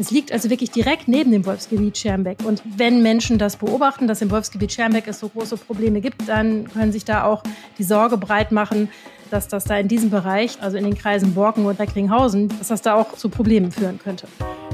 Es 0.00 0.12
liegt 0.12 0.30
also 0.30 0.48
wirklich 0.48 0.70
direkt 0.70 1.08
neben 1.08 1.32
dem 1.32 1.44
Wolfsgebiet 1.44 1.98
Schermbeck. 1.98 2.38
Und 2.44 2.62
wenn 2.76 3.02
Menschen 3.02 3.36
das 3.36 3.56
beobachten, 3.56 4.06
dass 4.06 4.22
im 4.22 4.30
Wolfsgebiet 4.30 4.72
Schermbeck 4.72 5.08
es 5.08 5.18
so 5.18 5.28
große 5.28 5.56
Probleme 5.56 6.00
gibt, 6.00 6.28
dann 6.28 6.68
können 6.68 6.92
sich 6.92 7.04
da 7.04 7.24
auch 7.24 7.42
die 7.78 7.82
Sorge 7.82 8.16
breit 8.16 8.52
machen, 8.52 8.90
dass 9.30 9.48
das 9.48 9.64
da 9.64 9.76
in 9.76 9.88
diesem 9.88 10.10
Bereich, 10.10 10.56
also 10.60 10.76
in 10.76 10.84
den 10.84 10.96
Kreisen 10.96 11.34
Borken 11.34 11.66
und 11.66 11.80
Recklinghausen, 11.80 12.48
dass 12.58 12.68
das 12.68 12.82
da 12.82 12.94
auch 12.94 13.14
zu 13.14 13.28
Problemen 13.28 13.72
führen 13.72 13.98
könnte. 13.98 14.28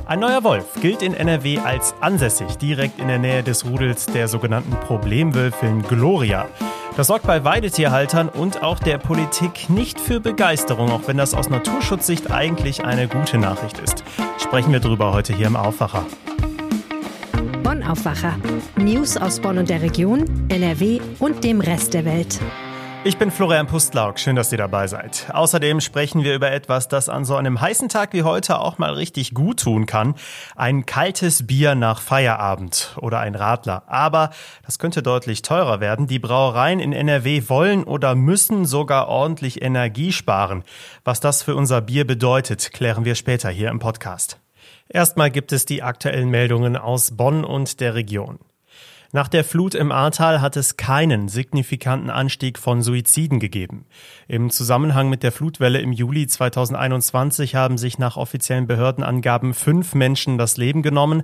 Ein 0.07 0.21
neuer 0.21 0.45
Wolf 0.45 0.67
gilt 0.83 1.01
in 1.01 1.15
NRW 1.15 1.59
als 1.59 1.95
ansässig, 2.03 2.57
direkt 2.59 3.01
in 3.01 3.09
der 3.09 3.19
Nähe 3.19 3.43
des 3.43 3.65
Rudels 3.65 4.05
der 4.05 4.29
sogenannten 4.29 4.73
Problemwölfin 4.87 5.83
Gloria. 5.83 6.47
Das 6.97 7.09
sorgt 7.09 7.27
bei 7.27 7.43
Weidetierhaltern 7.43 8.29
und 8.29 8.63
auch 8.63 8.79
der 8.79 8.99
Politik 8.99 9.69
nicht 9.69 9.99
für 9.99 10.21
Begeisterung, 10.21 10.93
auch 10.93 11.09
wenn 11.09 11.17
das 11.17 11.35
aus 11.35 11.51
Naturschutzsicht 11.51 12.31
eigentlich 12.31 12.85
eine 12.85 13.09
gute 13.09 13.37
Nachricht 13.37 13.79
ist. 13.79 14.05
Sprechen 14.39 14.73
wir 14.73 14.79
darüber 14.79 15.13
heute 15.13 15.35
hier 15.35 15.49
im 15.49 15.57
Aufwacher. 15.57 16.07
Bonn 17.65 17.83
Aufwacher. 17.83 18.37
News 18.77 19.17
aus 19.17 19.41
Bonn 19.41 19.59
und 19.59 19.71
der 19.71 19.83
Region, 19.83 20.47
NRW 20.49 21.01
und 21.19 21.43
dem 21.43 21.61
Rest 21.61 21.95
der 21.95 22.05
Welt. 22.05 22.39
Ich 23.07 23.19
bin 23.19 23.31
Florian 23.31 23.67
Pustlauk, 23.67 24.19
schön, 24.19 24.35
dass 24.35 24.51
ihr 24.51 24.57
dabei 24.57 24.87
seid. 24.87 25.27
Außerdem 25.31 25.83
sprechen 25.83 26.25
wir 26.25 26.35
über 26.35 26.51
etwas, 26.51 26.89
das 26.89 27.11
an 27.11 27.27
so 27.27 27.37
einem 27.37 27.61
heißen 27.61 27.91
Tag 27.91 28.15
wie 28.15 28.23
heute 28.23 28.59
auch 28.59 28.79
mal 28.79 28.95
richtig 28.95 29.35
gut 29.35 29.61
tun 29.61 29.85
kann. 29.85 30.15
Ein 30.57 30.87
kaltes 30.87 31.47
Bier 31.47 31.75
nach 31.75 32.01
Feierabend 32.01 32.97
oder 32.99 33.21
ein 33.21 33.35
Radler. 33.35 33.83
Aber 33.89 34.31
das 34.65 34.79
könnte 34.79 35.03
deutlich 35.03 35.43
teurer 35.43 35.81
werden. 35.81 36.07
Die 36.07 36.19
Brauereien 36.19 36.81
in 36.81 36.95
NRW 36.95 37.43
wollen 37.49 37.85
oder 37.85 38.15
müssen 38.15 38.65
sogar 38.65 39.07
ordentlich 39.09 39.61
Energie 39.61 40.11
sparen. 40.11 40.65
Was 41.05 41.21
das 41.21 41.43
für 41.43 41.57
unser 41.57 41.83
Bier 41.83 42.07
bedeutet, 42.07 42.73
klären 42.73 43.05
wir 43.05 43.17
später 43.17 43.51
hier 43.51 43.69
im 43.69 43.81
Podcast. 43.81 44.41
Erstmal 44.89 45.31
gibt 45.31 45.53
es 45.53 45.67
die 45.67 45.83
aktuellen 45.83 46.31
Meldungen 46.31 46.79
aus 46.79 47.15
Bonn 47.15 47.45
und 47.45 47.81
der 47.81 47.95
Region. 47.95 48.39
Nach 49.15 49.29
der 49.29 49.45
Flut 49.45 49.77
im 49.77 49.93
Ahrtal 49.93 50.41
hat 50.41 50.57
es 50.57 50.77
keinen 50.77 51.29
signifikanten 51.29 52.11
Anstieg 52.11 52.59
von 52.59 52.83
Suiziden 52.83 53.39
gegeben. 53.39 53.87
Im 54.27 54.51
Zusammenhang 54.51 55.09
mit 55.09 55.23
der 55.23 55.31
Flutwelle 55.31 55.81
im 55.81 55.93
Juli 55.93 56.27
2021 56.27 57.55
haben 57.55 57.79
sich 57.79 57.97
nach 57.97 58.17
offiziellen 58.17 58.67
Behördenangaben 58.67 59.55
fünf 59.55 59.95
Menschen 59.95 60.37
das 60.37 60.57
Leben 60.57 60.83
genommen. 60.83 61.23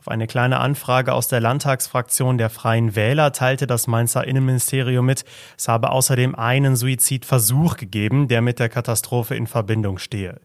Auf 0.00 0.08
eine 0.08 0.26
kleine 0.26 0.60
Anfrage 0.60 1.12
aus 1.12 1.28
der 1.28 1.40
Landtagsfraktion 1.40 2.38
der 2.38 2.48
Freien 2.48 2.96
Wähler 2.96 3.32
teilte 3.32 3.66
das 3.66 3.86
Mainzer 3.86 4.26
Innenministerium 4.26 5.04
mit, 5.04 5.26
es 5.58 5.68
habe 5.68 5.90
außerdem 5.90 6.34
einen 6.34 6.74
Suizidversuch 6.74 7.76
gegeben, 7.76 8.26
der 8.26 8.40
mit 8.40 8.60
der 8.60 8.70
Katastrophe 8.70 9.34
in 9.34 9.46
Verbindung 9.46 9.98
stehe. 9.98 10.40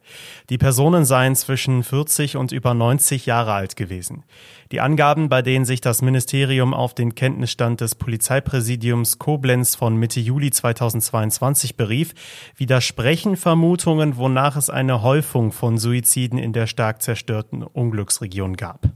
Die 0.50 0.58
Personen 0.58 1.06
seien 1.06 1.38
zwischen 1.38 1.84
40 1.84 2.36
und 2.36 2.52
über 2.52 2.74
90 2.74 3.28
Jahre 3.28 3.54
alt 3.54 3.78
gewesen. 3.78 4.26
Die 4.74 4.82
Angaben, 4.82 5.30
bei 5.30 5.42
denen 5.42 5.64
sich 5.64 5.80
das 5.80 6.02
Ministerium 6.02 6.74
auf 6.74 6.94
den 6.94 7.16
Kenntnisstand 7.16 7.80
des 7.80 7.96
Polizeipräsidiums 7.96 9.20
Koblenz 9.20 9.76
von 9.76 9.96
Mitte 9.96 10.20
Juli 10.20 10.52
2022 10.52 11.78
berief, 11.78 12.14
widersprechen 12.58 13.38
Vermutungen, 13.38 14.18
wonach 14.18 14.58
es 14.58 14.70
eine 14.70 15.02
Häufung 15.02 15.54
von 15.54 15.78
Suiziden 15.78 16.40
in 16.40 16.52
der 16.52 16.68
stark 16.68 17.02
zerstörten 17.02 17.64
Unglücksregion 17.64 18.58
gab. 18.58 18.90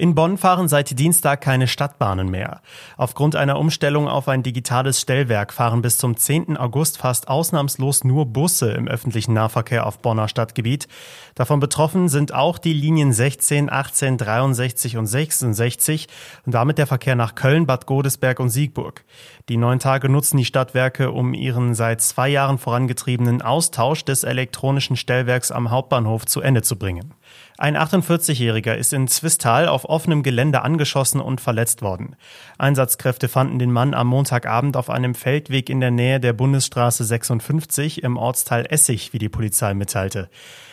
In 0.00 0.14
Bonn 0.14 0.38
fahren 0.38 0.66
seit 0.66 0.98
Dienstag 0.98 1.42
keine 1.42 1.68
Stadtbahnen 1.68 2.30
mehr. 2.30 2.62
Aufgrund 2.96 3.36
einer 3.36 3.58
Umstellung 3.58 4.08
auf 4.08 4.28
ein 4.28 4.42
digitales 4.42 4.98
Stellwerk 4.98 5.52
fahren 5.52 5.82
bis 5.82 5.98
zum 5.98 6.16
10. 6.16 6.56
August 6.56 6.96
fast 6.96 7.28
ausnahmslos 7.28 8.02
nur 8.02 8.24
Busse 8.24 8.70
im 8.70 8.88
öffentlichen 8.88 9.34
Nahverkehr 9.34 9.86
auf 9.86 9.98
Bonner 9.98 10.26
Stadtgebiet. 10.26 10.88
Davon 11.34 11.60
betroffen 11.60 12.08
sind 12.08 12.32
auch 12.32 12.56
die 12.56 12.72
Linien 12.72 13.12
16, 13.12 13.70
18, 13.70 14.16
63 14.16 14.96
und 14.96 15.04
66 15.04 16.08
und 16.46 16.54
damit 16.54 16.78
der 16.78 16.86
Verkehr 16.86 17.14
nach 17.14 17.34
Köln, 17.34 17.66
Bad 17.66 17.84
Godesberg 17.84 18.40
und 18.40 18.48
Siegburg. 18.48 19.04
Die 19.50 19.58
neun 19.58 19.80
Tage 19.80 20.08
nutzen 20.08 20.38
die 20.38 20.46
Stadtwerke, 20.46 21.10
um 21.10 21.34
ihren 21.34 21.74
seit 21.74 22.00
zwei 22.00 22.30
Jahren 22.30 22.56
vorangetriebenen 22.56 23.42
Austausch 23.42 24.06
des 24.06 24.24
elektronischen 24.24 24.96
Stellwerks 24.96 25.52
am 25.52 25.70
Hauptbahnhof 25.70 26.24
zu 26.24 26.40
Ende 26.40 26.62
zu 26.62 26.76
bringen. 26.76 27.12
Ein 27.58 27.76
48-Jähriger 27.76 28.74
ist 28.74 28.94
in 28.94 29.06
Zwistal 29.06 29.68
auf 29.68 29.84
offenem 29.90 30.22
Gelände 30.22 30.62
angeschossen 30.62 31.20
und 31.20 31.40
verletzt 31.40 31.82
worden. 31.82 32.16
Einsatzkräfte 32.58 33.28
fanden 33.28 33.58
den 33.58 33.72
Mann 33.72 33.92
am 33.94 34.06
Montagabend 34.06 34.76
auf 34.76 34.88
einem 34.88 35.14
Feldweg 35.14 35.68
in 35.68 35.80
der 35.80 35.90
Nähe 35.90 36.20
der 36.20 36.32
Bundesstraße 36.32 37.04
56 37.04 38.02
im 38.02 38.16
Ortsteil 38.16 38.66
Essig, 38.68 39.12
wie 39.12 39.18
die 39.18 39.28
Polizei 39.28 39.74
mitteilte. 39.74 40.30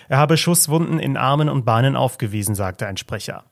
Er 0.07 0.19
habe 0.19 0.37
Schusswunden 0.37 0.99
in 0.99 1.17
Armen 1.17 1.49
und 1.49 1.65
Beinen 1.65 1.95
aufgewiesen, 1.95 2.55
sagte 2.55 2.87
ein 2.87 2.97
Sprecher. 2.97 3.43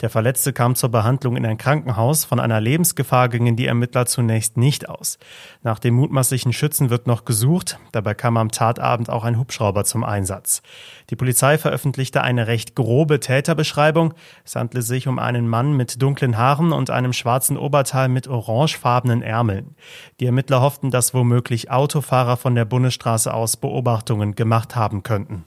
Der 0.00 0.10
Verletzte 0.10 0.52
kam 0.52 0.74
zur 0.74 0.90
Behandlung 0.90 1.36
in 1.36 1.46
ein 1.46 1.58
Krankenhaus. 1.58 2.24
Von 2.24 2.40
einer 2.40 2.60
Lebensgefahr 2.60 3.28
gingen 3.28 3.56
die 3.56 3.66
Ermittler 3.66 4.06
zunächst 4.06 4.56
nicht 4.56 4.88
aus. 4.88 5.18
Nach 5.62 5.78
dem 5.78 5.94
mutmaßlichen 5.94 6.52
Schützen 6.52 6.90
wird 6.90 7.06
noch 7.06 7.24
gesucht. 7.24 7.78
Dabei 7.92 8.14
kam 8.14 8.36
am 8.36 8.50
Tatabend 8.50 9.10
auch 9.10 9.24
ein 9.24 9.38
Hubschrauber 9.38 9.84
zum 9.84 10.04
Einsatz. 10.04 10.62
Die 11.10 11.16
Polizei 11.16 11.58
veröffentlichte 11.58 12.22
eine 12.22 12.46
recht 12.46 12.74
grobe 12.74 13.20
Täterbeschreibung. 13.20 14.14
Es 14.44 14.56
handelte 14.56 14.82
sich 14.82 15.08
um 15.08 15.18
einen 15.18 15.48
Mann 15.48 15.76
mit 15.76 16.02
dunklen 16.02 16.36
Haaren 16.36 16.72
und 16.72 16.90
einem 16.90 17.12
schwarzen 17.12 17.56
Oberteil 17.56 18.08
mit 18.08 18.28
orangefarbenen 18.28 19.22
Ärmeln. 19.22 19.76
Die 20.20 20.26
Ermittler 20.26 20.60
hofften, 20.60 20.90
dass 20.90 21.14
womöglich 21.14 21.70
Autofahrer 21.70 22.36
von 22.36 22.54
der 22.54 22.64
Bundesstraße 22.64 23.32
aus 23.32 23.56
Beobachtungen 23.56 24.34
gemacht 24.34 24.76
haben 24.76 25.02
könnten. 25.02 25.44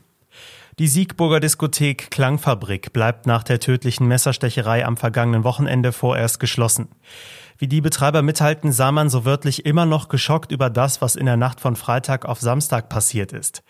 Die 0.78 0.86
Siegburger 0.86 1.40
Diskothek 1.40 2.08
Klangfabrik 2.12 2.92
bleibt 2.92 3.26
nach 3.26 3.42
der 3.42 3.58
tödlichen 3.58 4.06
Messerstecherei 4.06 4.86
am 4.86 4.96
vergangenen 4.96 5.42
Wochenende 5.42 5.90
vorerst 5.90 6.38
geschlossen. 6.38 6.86
Wie 7.60 7.66
die 7.66 7.80
Betreiber 7.80 8.22
mithalten, 8.22 8.70
sah 8.70 8.92
man 8.92 9.10
so 9.10 9.24
wörtlich 9.24 9.66
immer 9.66 9.84
noch 9.84 10.08
geschockt 10.08 10.52
über 10.52 10.70
das, 10.70 11.02
was 11.02 11.16
in 11.16 11.26
der 11.26 11.36
Nacht 11.36 11.60
von 11.60 11.74
Freitag 11.74 12.24
auf 12.24 12.40
Samstag 12.40 12.88
passiert 12.88 13.32
ist. 13.32 13.64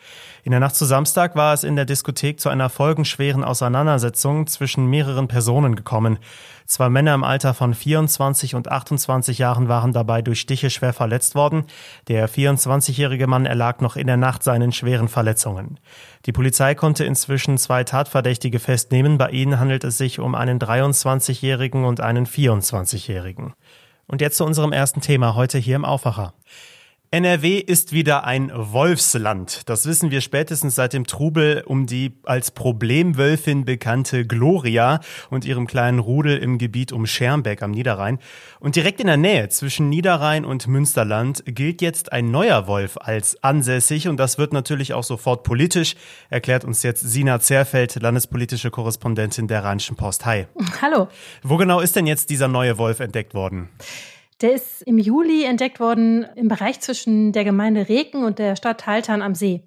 In 0.44 0.50
der 0.50 0.60
Nacht 0.60 0.76
zu 0.76 0.84
Samstag 0.84 1.36
war 1.36 1.54
es 1.54 1.64
in 1.64 1.74
der 1.74 1.86
Diskothek 1.86 2.38
zu 2.38 2.50
einer 2.50 2.68
folgenschweren 2.68 3.42
Auseinandersetzung 3.42 4.46
zwischen 4.46 4.90
mehreren 4.90 5.26
Personen 5.26 5.74
gekommen. 5.74 6.18
Zwei 6.66 6.90
Männer 6.90 7.14
im 7.14 7.24
Alter 7.24 7.54
von 7.54 7.72
24 7.72 8.54
und 8.54 8.70
28 8.70 9.38
Jahren 9.38 9.68
waren 9.68 9.94
dabei 9.94 10.20
durch 10.20 10.40
Stiche 10.40 10.68
schwer 10.68 10.92
verletzt 10.92 11.34
worden. 11.34 11.64
Der 12.08 12.28
24-jährige 12.28 13.26
Mann 13.26 13.46
erlag 13.46 13.80
noch 13.80 13.96
in 13.96 14.06
der 14.06 14.18
Nacht 14.18 14.42
seinen 14.42 14.72
schweren 14.72 15.08
Verletzungen. 15.08 15.80
Die 16.26 16.32
Polizei 16.32 16.74
konnte 16.74 17.06
inzwischen 17.06 17.56
zwei 17.56 17.84
Tatverdächtige 17.84 18.58
festnehmen. 18.58 19.16
Bei 19.16 19.30
ihnen 19.30 19.58
handelt 19.58 19.82
es 19.82 19.96
sich 19.96 20.18
um 20.18 20.34
einen 20.34 20.58
23-jährigen 20.58 21.86
und 21.86 22.02
einen 22.02 22.26
24-jährigen. 22.26 23.54
Und 24.08 24.22
jetzt 24.22 24.38
zu 24.38 24.44
unserem 24.44 24.72
ersten 24.72 25.02
Thema 25.02 25.34
heute 25.34 25.58
hier 25.58 25.76
im 25.76 25.84
Aufwacher. 25.84 26.32
NRW 27.10 27.56
ist 27.56 27.92
wieder 27.92 28.24
ein 28.24 28.52
Wolfsland. 28.54 29.62
Das 29.70 29.86
wissen 29.86 30.10
wir 30.10 30.20
spätestens 30.20 30.74
seit 30.74 30.92
dem 30.92 31.06
Trubel 31.06 31.62
um 31.64 31.86
die 31.86 32.12
als 32.24 32.50
Problemwölfin 32.50 33.64
bekannte 33.64 34.26
Gloria 34.26 35.00
und 35.30 35.46
ihrem 35.46 35.66
kleinen 35.66 36.00
Rudel 36.00 36.36
im 36.36 36.58
Gebiet 36.58 36.92
um 36.92 37.06
Schermbeck 37.06 37.62
am 37.62 37.70
Niederrhein. 37.70 38.18
Und 38.60 38.76
direkt 38.76 39.00
in 39.00 39.06
der 39.06 39.16
Nähe 39.16 39.48
zwischen 39.48 39.88
Niederrhein 39.88 40.44
und 40.44 40.68
Münsterland 40.68 41.42
gilt 41.46 41.80
jetzt 41.80 42.12
ein 42.12 42.30
neuer 42.30 42.66
Wolf 42.66 42.98
als 43.00 43.42
ansässig 43.42 44.06
und 44.06 44.18
das 44.18 44.36
wird 44.36 44.52
natürlich 44.52 44.92
auch 44.92 45.04
sofort 45.04 45.44
politisch, 45.44 45.94
erklärt 46.28 46.66
uns 46.66 46.82
jetzt 46.82 47.00
Sina 47.00 47.40
Zerfeld, 47.40 48.02
landespolitische 48.02 48.70
Korrespondentin 48.70 49.48
der 49.48 49.64
Rheinischen 49.64 49.96
Post. 49.96 50.26
Hi. 50.26 50.46
Hallo. 50.82 51.08
Wo 51.42 51.56
genau 51.56 51.80
ist 51.80 51.96
denn 51.96 52.06
jetzt 52.06 52.28
dieser 52.28 52.48
neue 52.48 52.76
Wolf 52.76 53.00
entdeckt 53.00 53.32
worden? 53.32 53.70
Der 54.40 54.52
ist 54.52 54.82
im 54.82 54.98
Juli 54.98 55.44
entdeckt 55.44 55.80
worden 55.80 56.24
im 56.36 56.48
Bereich 56.48 56.80
zwischen 56.80 57.32
der 57.32 57.44
Gemeinde 57.44 57.88
Reken 57.88 58.24
und 58.24 58.38
der 58.38 58.54
Stadt 58.54 58.86
Haltern 58.86 59.20
am 59.20 59.34
See. 59.34 59.64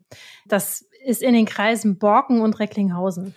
Das 0.48 0.86
ist 1.06 1.22
in 1.22 1.34
den 1.34 1.46
Kreisen 1.46 1.98
Borken 1.98 2.42
und 2.42 2.59
Recklinghausen. 2.59 3.36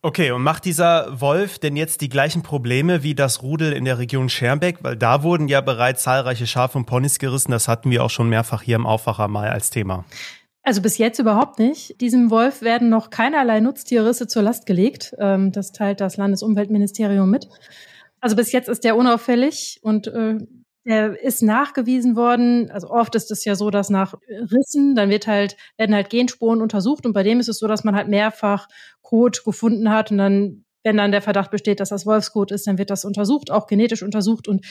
Okay, 0.00 0.30
und 0.30 0.42
macht 0.42 0.64
dieser 0.64 1.20
Wolf 1.20 1.58
denn 1.58 1.74
jetzt 1.74 2.02
die 2.02 2.08
gleichen 2.08 2.42
Probleme 2.42 3.02
wie 3.02 3.16
das 3.16 3.42
Rudel 3.42 3.72
in 3.72 3.84
der 3.84 3.98
Region 3.98 4.28
Schermbeck? 4.28 4.78
Weil 4.82 4.96
da 4.96 5.24
wurden 5.24 5.48
ja 5.48 5.60
bereits 5.60 6.04
zahlreiche 6.04 6.46
Schafe 6.46 6.78
und 6.78 6.86
Ponys 6.86 7.18
gerissen. 7.18 7.50
Das 7.50 7.66
hatten 7.66 7.90
wir 7.90 8.04
auch 8.04 8.10
schon 8.10 8.28
mehrfach 8.28 8.62
hier 8.62 8.76
im 8.76 8.86
Aufwacher 8.86 9.26
mal 9.26 9.48
als 9.48 9.70
Thema. 9.70 10.04
Also 10.62 10.82
bis 10.82 10.98
jetzt 10.98 11.18
überhaupt 11.18 11.58
nicht. 11.58 12.00
Diesem 12.00 12.30
Wolf 12.30 12.62
werden 12.62 12.90
noch 12.90 13.10
keinerlei 13.10 13.58
Nutztierrisse 13.58 14.28
zur 14.28 14.42
Last 14.42 14.66
gelegt. 14.66 15.16
Ähm, 15.18 15.50
das 15.50 15.72
teilt 15.72 16.00
das 16.00 16.16
Landesumweltministerium 16.16 17.28
mit. 17.28 17.48
Also 18.20 18.36
bis 18.36 18.52
jetzt 18.52 18.68
ist 18.68 18.84
der 18.84 18.96
unauffällig 18.96 19.80
und 19.82 20.12
ist 20.88 21.42
nachgewiesen 21.42 22.16
worden. 22.16 22.70
Also 22.70 22.88
oft 22.88 23.14
ist 23.14 23.30
es 23.30 23.44
ja 23.44 23.54
so, 23.54 23.70
dass 23.70 23.90
nach 23.90 24.14
Rissen, 24.28 24.94
dann 24.94 25.10
wird 25.10 25.26
halt, 25.26 25.56
werden 25.76 25.94
halt 25.94 26.10
Genspuren 26.10 26.62
untersucht 26.62 27.04
und 27.04 27.12
bei 27.12 27.22
dem 27.22 27.40
ist 27.40 27.48
es 27.48 27.58
so, 27.58 27.66
dass 27.66 27.84
man 27.84 27.94
halt 27.94 28.08
mehrfach 28.08 28.68
Kot 29.02 29.44
gefunden 29.44 29.90
hat 29.90 30.10
und 30.10 30.18
dann, 30.18 30.64
wenn 30.84 30.96
dann 30.96 31.12
der 31.12 31.22
Verdacht 31.22 31.50
besteht, 31.50 31.80
dass 31.80 31.90
das 31.90 32.06
Wolfskot 32.06 32.52
ist, 32.52 32.66
dann 32.66 32.78
wird 32.78 32.90
das 32.90 33.04
untersucht, 33.04 33.50
auch 33.50 33.66
genetisch 33.66 34.02
untersucht 34.02 34.48
und 34.48 34.64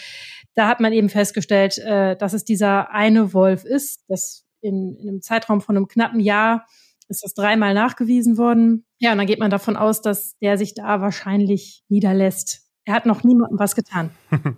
da 0.55 0.67
hat 0.67 0.79
man 0.79 0.93
eben 0.93 1.09
festgestellt, 1.09 1.77
äh, 1.77 2.15
dass 2.15 2.33
es 2.33 2.43
dieser 2.43 2.91
eine 2.91 3.33
Wolf 3.33 3.63
ist, 3.63 4.03
das 4.07 4.45
in, 4.61 4.95
in 4.95 5.09
einem 5.09 5.21
Zeitraum 5.21 5.61
von 5.61 5.77
einem 5.77 5.87
knappen 5.87 6.19
Jahr 6.19 6.65
ist 7.09 7.23
das 7.23 7.33
dreimal 7.33 7.73
nachgewiesen 7.73 8.37
worden. 8.37 8.85
Ja, 8.99 9.11
und 9.11 9.17
dann 9.17 9.27
geht 9.27 9.39
man 9.39 9.51
davon 9.51 9.77
aus, 9.77 10.01
dass 10.01 10.37
der 10.39 10.57
sich 10.57 10.73
da 10.73 10.99
wahrscheinlich 10.99 11.83
niederlässt. 11.87 12.66
Er 12.87 12.93
hat 12.93 13.05
noch 13.05 13.25
niemandem 13.25 13.59
was 13.59 13.75
getan. 13.75 14.11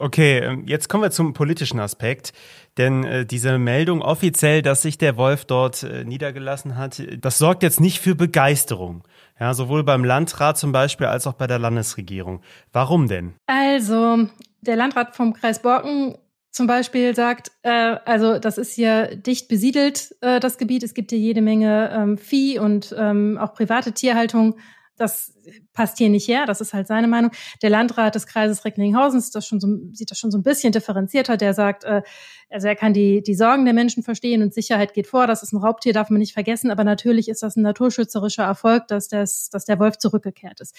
Okay, 0.00 0.38
ähm, 0.38 0.64
jetzt 0.66 0.88
kommen 0.88 1.02
wir 1.02 1.10
zum 1.10 1.32
politischen 1.32 1.80
Aspekt. 1.80 2.32
Denn 2.76 3.04
äh, 3.04 3.26
diese 3.26 3.58
Meldung 3.58 4.00
offiziell, 4.02 4.62
dass 4.62 4.82
sich 4.82 4.98
der 4.98 5.16
Wolf 5.16 5.44
dort 5.44 5.82
äh, 5.82 6.04
niedergelassen 6.04 6.76
hat, 6.76 7.02
das 7.20 7.38
sorgt 7.38 7.62
jetzt 7.62 7.80
nicht 7.80 7.98
für 8.00 8.14
Begeisterung. 8.14 9.02
Ja, 9.40 9.54
sowohl 9.54 9.82
beim 9.84 10.04
Landrat 10.04 10.58
zum 10.58 10.70
Beispiel 10.72 11.06
als 11.06 11.26
auch 11.26 11.32
bei 11.34 11.46
der 11.46 11.58
Landesregierung. 11.58 12.42
Warum 12.72 13.08
denn? 13.08 13.34
Also, 13.46 14.28
der 14.60 14.76
Landrat 14.76 15.16
vom 15.16 15.32
Kreis 15.32 15.62
Borken 15.62 16.16
zum 16.50 16.66
Beispiel 16.66 17.14
sagt, 17.14 17.52
äh, 17.62 17.96
also 18.04 18.38
das 18.38 18.58
ist 18.58 18.72
hier 18.72 19.14
dicht 19.14 19.48
besiedelt, 19.48 20.16
äh, 20.20 20.40
das 20.40 20.58
Gebiet. 20.58 20.82
Es 20.82 20.94
gibt 20.94 21.10
hier 21.10 21.20
jede 21.20 21.42
Menge 21.42 21.90
ähm, 21.92 22.18
Vieh 22.18 22.58
und 22.58 22.94
ähm, 22.98 23.38
auch 23.40 23.54
private 23.54 23.92
Tierhaltung. 23.92 24.56
Das 24.98 25.32
passt 25.72 25.98
hier 25.98 26.08
nicht 26.08 26.28
her. 26.28 26.44
Das 26.46 26.60
ist 26.60 26.74
halt 26.74 26.86
seine 26.86 27.08
Meinung. 27.08 27.30
Der 27.62 27.70
Landrat 27.70 28.14
des 28.14 28.26
Kreises 28.26 28.64
Recklinghausen 28.64 29.22
das 29.32 29.48
so, 29.48 29.58
sieht 29.92 30.10
das 30.10 30.18
schon 30.18 30.30
so 30.30 30.38
ein 30.38 30.42
bisschen 30.42 30.72
differenzierter. 30.72 31.36
Der 31.36 31.54
sagt, 31.54 31.84
äh, 31.84 32.02
also 32.50 32.68
er 32.68 32.76
kann 32.76 32.92
die, 32.92 33.22
die 33.22 33.34
Sorgen 33.34 33.64
der 33.64 33.74
Menschen 33.74 34.02
verstehen 34.02 34.42
und 34.42 34.52
Sicherheit 34.52 34.94
geht 34.94 35.06
vor. 35.06 35.26
Das 35.26 35.42
ist 35.42 35.52
ein 35.52 35.58
Raubtier, 35.58 35.92
darf 35.92 36.10
man 36.10 36.18
nicht 36.18 36.34
vergessen. 36.34 36.70
Aber 36.70 36.84
natürlich 36.84 37.28
ist 37.28 37.42
das 37.42 37.56
ein 37.56 37.62
naturschützerischer 37.62 38.44
Erfolg, 38.44 38.88
dass, 38.88 39.08
das, 39.08 39.50
dass 39.50 39.64
der 39.64 39.78
Wolf 39.78 39.98
zurückgekehrt 39.98 40.60
ist. 40.60 40.74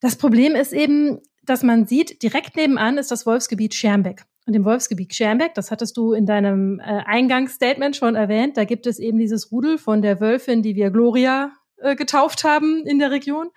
Das 0.00 0.16
Problem 0.16 0.54
ist 0.54 0.72
eben, 0.72 1.20
dass 1.44 1.62
man 1.62 1.86
sieht, 1.86 2.22
direkt 2.22 2.56
nebenan 2.56 2.98
ist 2.98 3.10
das 3.10 3.26
Wolfsgebiet 3.26 3.74
Schermbeck. 3.74 4.24
Und 4.46 4.54
im 4.54 4.64
Wolfsgebiet 4.64 5.14
Schermbeck, 5.14 5.54
das 5.54 5.70
hattest 5.70 5.96
du 5.96 6.12
in 6.12 6.26
deinem 6.26 6.80
äh, 6.80 7.02
Eingangsstatement 7.04 7.94
schon 7.94 8.14
erwähnt, 8.14 8.56
da 8.56 8.64
gibt 8.64 8.86
es 8.86 8.98
eben 8.98 9.18
dieses 9.18 9.52
Rudel 9.52 9.78
von 9.78 10.02
der 10.02 10.20
Wölfin, 10.20 10.62
die 10.62 10.74
wir 10.74 10.90
Gloria 10.90 11.52
äh, 11.80 11.96
getauft 11.96 12.44
haben 12.44 12.86
in 12.86 12.98
der 12.98 13.10
Region. 13.10 13.50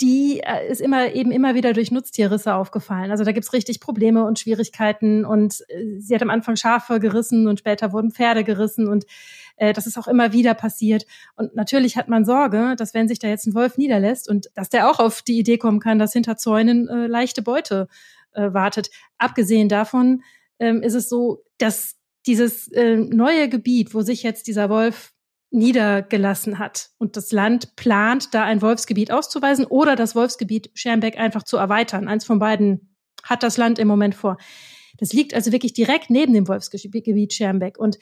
Die 0.00 0.40
äh, 0.40 0.68
ist 0.68 0.80
immer 0.80 1.12
eben 1.12 1.30
immer 1.30 1.54
wieder 1.54 1.72
durch 1.72 1.90
Nutztierrisse 1.90 2.54
aufgefallen. 2.54 3.10
Also 3.10 3.24
da 3.24 3.32
gibt's 3.32 3.52
richtig 3.52 3.80
Probleme 3.80 4.24
und 4.24 4.38
Schwierigkeiten. 4.38 5.24
Und 5.24 5.62
äh, 5.68 6.00
sie 6.00 6.14
hat 6.14 6.22
am 6.22 6.30
Anfang 6.30 6.56
Schafe 6.56 6.98
gerissen 7.00 7.46
und 7.46 7.60
später 7.60 7.92
wurden 7.92 8.10
Pferde 8.10 8.44
gerissen 8.44 8.88
und 8.88 9.06
äh, 9.56 9.72
das 9.72 9.86
ist 9.86 9.98
auch 9.98 10.08
immer 10.08 10.32
wieder 10.32 10.54
passiert. 10.54 11.06
Und 11.36 11.54
natürlich 11.54 11.96
hat 11.96 12.08
man 12.08 12.24
Sorge, 12.24 12.74
dass 12.76 12.94
wenn 12.94 13.08
sich 13.08 13.18
da 13.18 13.28
jetzt 13.28 13.46
ein 13.46 13.54
Wolf 13.54 13.78
niederlässt 13.78 14.28
und 14.28 14.50
dass 14.54 14.68
der 14.68 14.90
auch 14.90 14.98
auf 14.98 15.22
die 15.22 15.38
Idee 15.38 15.58
kommen 15.58 15.80
kann, 15.80 15.98
dass 15.98 16.12
hinter 16.12 16.36
Zäunen 16.36 16.88
äh, 16.88 17.06
leichte 17.06 17.42
Beute 17.42 17.88
äh, 18.32 18.52
wartet. 18.52 18.90
Abgesehen 19.18 19.68
davon 19.68 20.22
ähm, 20.58 20.82
ist 20.82 20.94
es 20.94 21.08
so, 21.08 21.44
dass 21.58 21.96
dieses 22.26 22.68
äh, 22.68 22.96
neue 22.96 23.48
Gebiet, 23.48 23.94
wo 23.94 24.02
sich 24.02 24.22
jetzt 24.22 24.46
dieser 24.46 24.68
Wolf 24.68 25.13
niedergelassen 25.54 26.58
hat 26.58 26.90
und 26.98 27.16
das 27.16 27.32
Land 27.32 27.76
plant, 27.76 28.34
da 28.34 28.44
ein 28.44 28.60
Wolfsgebiet 28.60 29.12
auszuweisen 29.12 29.64
oder 29.64 29.96
das 29.96 30.14
Wolfsgebiet 30.14 30.70
Schermbeck 30.74 31.18
einfach 31.18 31.44
zu 31.44 31.56
erweitern. 31.56 32.08
Eins 32.08 32.24
von 32.24 32.38
beiden 32.38 32.94
hat 33.22 33.42
das 33.42 33.56
Land 33.56 33.78
im 33.78 33.88
Moment 33.88 34.14
vor. 34.14 34.36
Das 34.98 35.12
liegt 35.12 35.32
also 35.32 35.52
wirklich 35.52 35.72
direkt 35.72 36.10
neben 36.10 36.34
dem 36.34 36.48
Wolfsgebiet 36.48 37.32
Schermbeck. 37.32 37.78
Und 37.78 37.98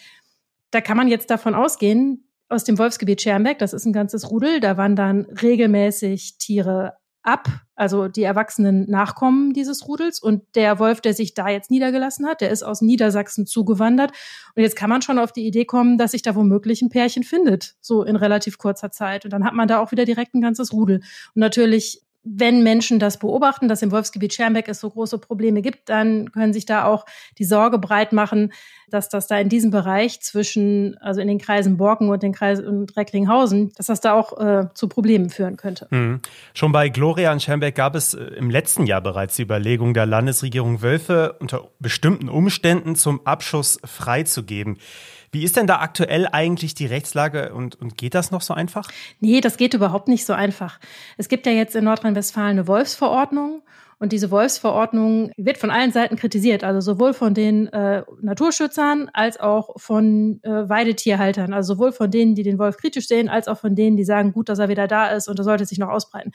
da 0.70 0.80
kann 0.80 0.96
man 0.96 1.08
jetzt 1.08 1.30
davon 1.30 1.54
ausgehen, 1.54 2.28
aus 2.48 2.64
dem 2.64 2.78
Wolfsgebiet 2.78 3.22
Schermbeck, 3.22 3.58
das 3.58 3.72
ist 3.72 3.86
ein 3.86 3.92
ganzes 3.92 4.30
Rudel, 4.30 4.60
da 4.60 4.76
wandern 4.76 5.26
regelmäßig 5.42 6.38
Tiere 6.38 6.94
ab, 7.22 7.48
also 7.74 8.08
die 8.08 8.22
erwachsenen 8.22 8.88
Nachkommen 8.90 9.52
dieses 9.52 9.86
Rudels. 9.86 10.20
Und 10.20 10.42
der 10.54 10.78
Wolf, 10.78 11.00
der 11.00 11.14
sich 11.14 11.34
da 11.34 11.48
jetzt 11.48 11.70
niedergelassen 11.70 12.26
hat, 12.26 12.40
der 12.40 12.50
ist 12.50 12.62
aus 12.62 12.80
Niedersachsen 12.80 13.46
zugewandert. 13.46 14.12
Und 14.54 14.62
jetzt 14.62 14.76
kann 14.76 14.90
man 14.90 15.02
schon 15.02 15.18
auf 15.18 15.32
die 15.32 15.46
Idee 15.46 15.64
kommen, 15.64 15.98
dass 15.98 16.12
sich 16.12 16.22
da 16.22 16.34
womöglich 16.34 16.82
ein 16.82 16.90
Pärchen 16.90 17.22
findet, 17.22 17.74
so 17.80 18.02
in 18.02 18.16
relativ 18.16 18.58
kurzer 18.58 18.90
Zeit. 18.90 19.24
Und 19.24 19.32
dann 19.32 19.44
hat 19.44 19.54
man 19.54 19.68
da 19.68 19.80
auch 19.80 19.92
wieder 19.92 20.04
direkt 20.04 20.34
ein 20.34 20.40
ganzes 20.40 20.72
Rudel. 20.72 20.96
Und 20.96 21.40
natürlich 21.40 22.02
wenn 22.24 22.62
Menschen 22.62 22.98
das 22.98 23.18
beobachten, 23.18 23.68
dass 23.68 23.82
im 23.82 23.90
Wolfsgebiet 23.90 24.32
Schermbeck 24.32 24.68
es 24.68 24.80
so 24.80 24.90
große 24.90 25.18
Probleme 25.18 25.60
gibt, 25.60 25.88
dann 25.88 26.30
können 26.30 26.52
sich 26.52 26.66
da 26.66 26.84
auch 26.84 27.04
die 27.38 27.44
Sorge 27.44 27.78
breit 27.78 28.12
machen, 28.12 28.52
dass 28.88 29.08
das 29.08 29.26
da 29.26 29.38
in 29.38 29.48
diesem 29.48 29.70
Bereich 29.70 30.20
zwischen, 30.20 30.96
also 30.98 31.20
in 31.20 31.28
den 31.28 31.38
Kreisen 31.38 31.76
Borken 31.76 32.10
und 32.10 32.22
den 32.22 32.32
Kreisen 32.32 32.66
und 32.66 32.96
Recklinghausen, 32.96 33.72
dass 33.76 33.86
das 33.86 34.00
da 34.00 34.12
auch 34.12 34.38
äh, 34.38 34.68
zu 34.74 34.88
Problemen 34.88 35.30
führen 35.30 35.56
könnte. 35.56 35.88
Mhm. 35.90 36.20
Schon 36.54 36.72
bei 36.72 36.88
Gloria 36.90 37.32
in 37.32 37.40
Schermbeck 37.40 37.74
gab 37.74 37.94
es 37.96 38.14
äh, 38.14 38.22
im 38.22 38.50
letzten 38.50 38.86
Jahr 38.86 39.00
bereits 39.00 39.36
die 39.36 39.42
Überlegung 39.42 39.94
der 39.94 40.06
Landesregierung, 40.06 40.82
Wölfe 40.82 41.36
unter 41.40 41.70
bestimmten 41.80 42.28
Umständen 42.28 42.94
zum 42.94 43.26
Abschuss 43.26 43.80
freizugeben. 43.84 44.78
Wie 45.32 45.44
ist 45.44 45.56
denn 45.56 45.66
da 45.66 45.80
aktuell 45.80 46.28
eigentlich 46.30 46.74
die 46.74 46.84
Rechtslage 46.84 47.54
und, 47.54 47.80
und 47.80 47.96
geht 47.96 48.14
das 48.14 48.30
noch 48.30 48.42
so 48.42 48.52
einfach? 48.52 48.90
Nee, 49.18 49.40
das 49.40 49.56
geht 49.56 49.72
überhaupt 49.72 50.06
nicht 50.06 50.26
so 50.26 50.34
einfach. 50.34 50.78
Es 51.16 51.28
gibt 51.28 51.46
ja 51.46 51.52
jetzt 51.52 51.74
in 51.74 51.84
Nordrhein-Westfalen 51.84 52.50
eine 52.50 52.68
Wolfsverordnung 52.68 53.62
und 53.98 54.12
diese 54.12 54.30
Wolfsverordnung 54.30 55.32
wird 55.38 55.56
von 55.56 55.70
allen 55.70 55.90
Seiten 55.90 56.16
kritisiert, 56.16 56.64
also 56.64 56.80
sowohl 56.80 57.14
von 57.14 57.32
den 57.32 57.68
äh, 57.68 58.02
Naturschützern 58.20 59.08
als 59.14 59.40
auch 59.40 59.80
von 59.80 60.40
äh, 60.42 60.68
Weidetierhaltern, 60.68 61.54
also 61.54 61.74
sowohl 61.74 61.92
von 61.92 62.10
denen, 62.10 62.34
die 62.34 62.42
den 62.42 62.58
Wolf 62.58 62.76
kritisch 62.76 63.08
sehen, 63.08 63.30
als 63.30 63.48
auch 63.48 63.58
von 63.58 63.74
denen, 63.74 63.96
die 63.96 64.04
sagen, 64.04 64.32
gut, 64.32 64.50
dass 64.50 64.58
er 64.58 64.68
wieder 64.68 64.86
da 64.86 65.06
ist 65.06 65.28
und 65.28 65.38
er 65.38 65.44
sollte 65.44 65.64
sich 65.64 65.78
noch 65.78 65.88
ausbreiten. 65.88 66.32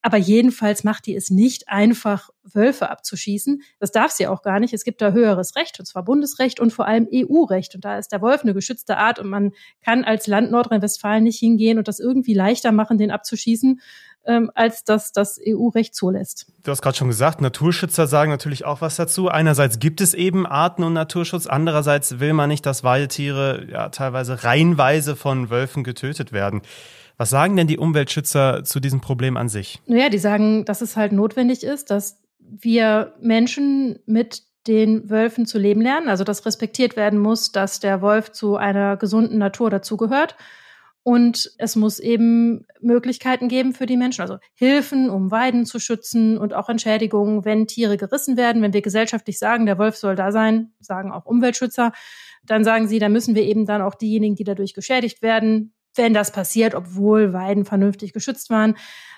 Aber 0.00 0.16
jedenfalls 0.16 0.84
macht 0.84 1.06
die 1.06 1.16
es 1.16 1.30
nicht 1.30 1.68
einfach, 1.68 2.30
Wölfe 2.54 2.88
abzuschießen. 2.88 3.62
Das 3.78 3.90
darf 3.90 4.12
sie 4.12 4.26
auch 4.26 4.42
gar 4.42 4.60
nicht. 4.60 4.72
Es 4.72 4.84
gibt 4.84 5.02
da 5.02 5.10
höheres 5.10 5.56
Recht, 5.56 5.78
und 5.80 5.86
zwar 5.86 6.04
Bundesrecht 6.04 6.60
und 6.60 6.72
vor 6.72 6.86
allem 6.86 7.08
EU-Recht. 7.12 7.74
Und 7.74 7.84
da 7.84 7.98
ist 7.98 8.12
der 8.12 8.22
Wolf 8.22 8.42
eine 8.42 8.54
geschützte 8.54 8.96
Art 8.96 9.18
und 9.18 9.28
man 9.28 9.52
kann 9.84 10.04
als 10.04 10.26
Land 10.26 10.50
Nordrhein-Westfalen 10.50 11.24
nicht 11.24 11.38
hingehen 11.38 11.78
und 11.78 11.88
das 11.88 11.98
irgendwie 11.98 12.34
leichter 12.34 12.72
machen, 12.72 12.96
den 12.96 13.10
abzuschießen, 13.10 13.80
ähm, 14.24 14.50
als 14.54 14.84
das 14.84 15.12
das 15.12 15.40
EU-Recht 15.44 15.94
zulässt. 15.94 16.46
Du 16.62 16.70
hast 16.70 16.82
gerade 16.82 16.96
schon 16.96 17.08
gesagt, 17.08 17.40
Naturschützer 17.40 18.06
sagen 18.06 18.30
natürlich 18.30 18.64
auch 18.64 18.80
was 18.80 18.96
dazu. 18.96 19.28
Einerseits 19.28 19.78
gibt 19.78 20.00
es 20.00 20.14
eben 20.14 20.46
Arten- 20.46 20.84
und 20.84 20.92
Naturschutz, 20.92 21.46
andererseits 21.46 22.20
will 22.20 22.34
man 22.34 22.48
nicht, 22.48 22.66
dass 22.66 22.84
Weidetiere 22.84 23.66
ja 23.70 23.88
teilweise 23.88 24.44
reihenweise 24.44 25.16
von 25.16 25.50
Wölfen 25.50 25.82
getötet 25.82 26.32
werden. 26.32 26.62
Was 27.18 27.30
sagen 27.30 27.56
denn 27.56 27.66
die 27.66 27.78
Umweltschützer 27.78 28.62
zu 28.64 28.78
diesem 28.78 29.00
Problem 29.00 29.36
an 29.36 29.48
sich? 29.48 29.80
Naja, 29.86 30.08
die 30.08 30.18
sagen, 30.18 30.64
dass 30.64 30.80
es 30.80 30.96
halt 30.96 31.12
notwendig 31.12 31.64
ist, 31.64 31.90
dass 31.90 32.22
wir 32.38 33.14
Menschen 33.20 33.98
mit 34.06 34.44
den 34.68 35.10
Wölfen 35.10 35.44
zu 35.44 35.58
leben 35.58 35.80
lernen. 35.80 36.08
Also 36.08 36.22
dass 36.22 36.46
respektiert 36.46 36.96
werden 36.96 37.18
muss, 37.18 37.50
dass 37.50 37.80
der 37.80 38.02
Wolf 38.02 38.30
zu 38.32 38.56
einer 38.56 38.96
gesunden 38.96 39.38
Natur 39.38 39.68
dazugehört. 39.68 40.36
Und 41.02 41.52
es 41.58 41.74
muss 41.74 41.98
eben 41.98 42.66
Möglichkeiten 42.80 43.48
geben 43.48 43.72
für 43.72 43.86
die 43.86 43.96
Menschen, 43.96 44.20
also 44.20 44.36
Hilfen, 44.54 45.08
um 45.08 45.30
Weiden 45.30 45.64
zu 45.64 45.78
schützen 45.78 46.36
und 46.36 46.52
auch 46.52 46.68
Entschädigungen, 46.68 47.46
wenn 47.46 47.66
Tiere 47.66 47.96
gerissen 47.96 48.36
werden. 48.36 48.60
Wenn 48.60 48.74
wir 48.74 48.82
gesellschaftlich 48.82 49.38
sagen, 49.38 49.64
der 49.64 49.78
Wolf 49.78 49.96
soll 49.96 50.16
da 50.16 50.32
sein, 50.32 50.72
sagen 50.80 51.10
auch 51.10 51.24
Umweltschützer, 51.24 51.92
dann 52.44 52.62
sagen 52.62 52.88
sie, 52.88 52.98
da 52.98 53.08
müssen 53.08 53.34
wir 53.34 53.42
eben 53.42 53.64
dann 53.64 53.80
auch 53.80 53.94
diejenigen, 53.94 54.36
die 54.36 54.44
dadurch 54.44 54.74
geschädigt 54.74 55.22
werden, 55.22 55.72
wenn 55.98 56.14
das 56.14 56.32
passiert, 56.32 56.74
obwohl 56.74 57.32
Weiden 57.32 57.64
vernünftig 57.64 58.12
geschützt 58.12 58.50
waren, 58.50 58.76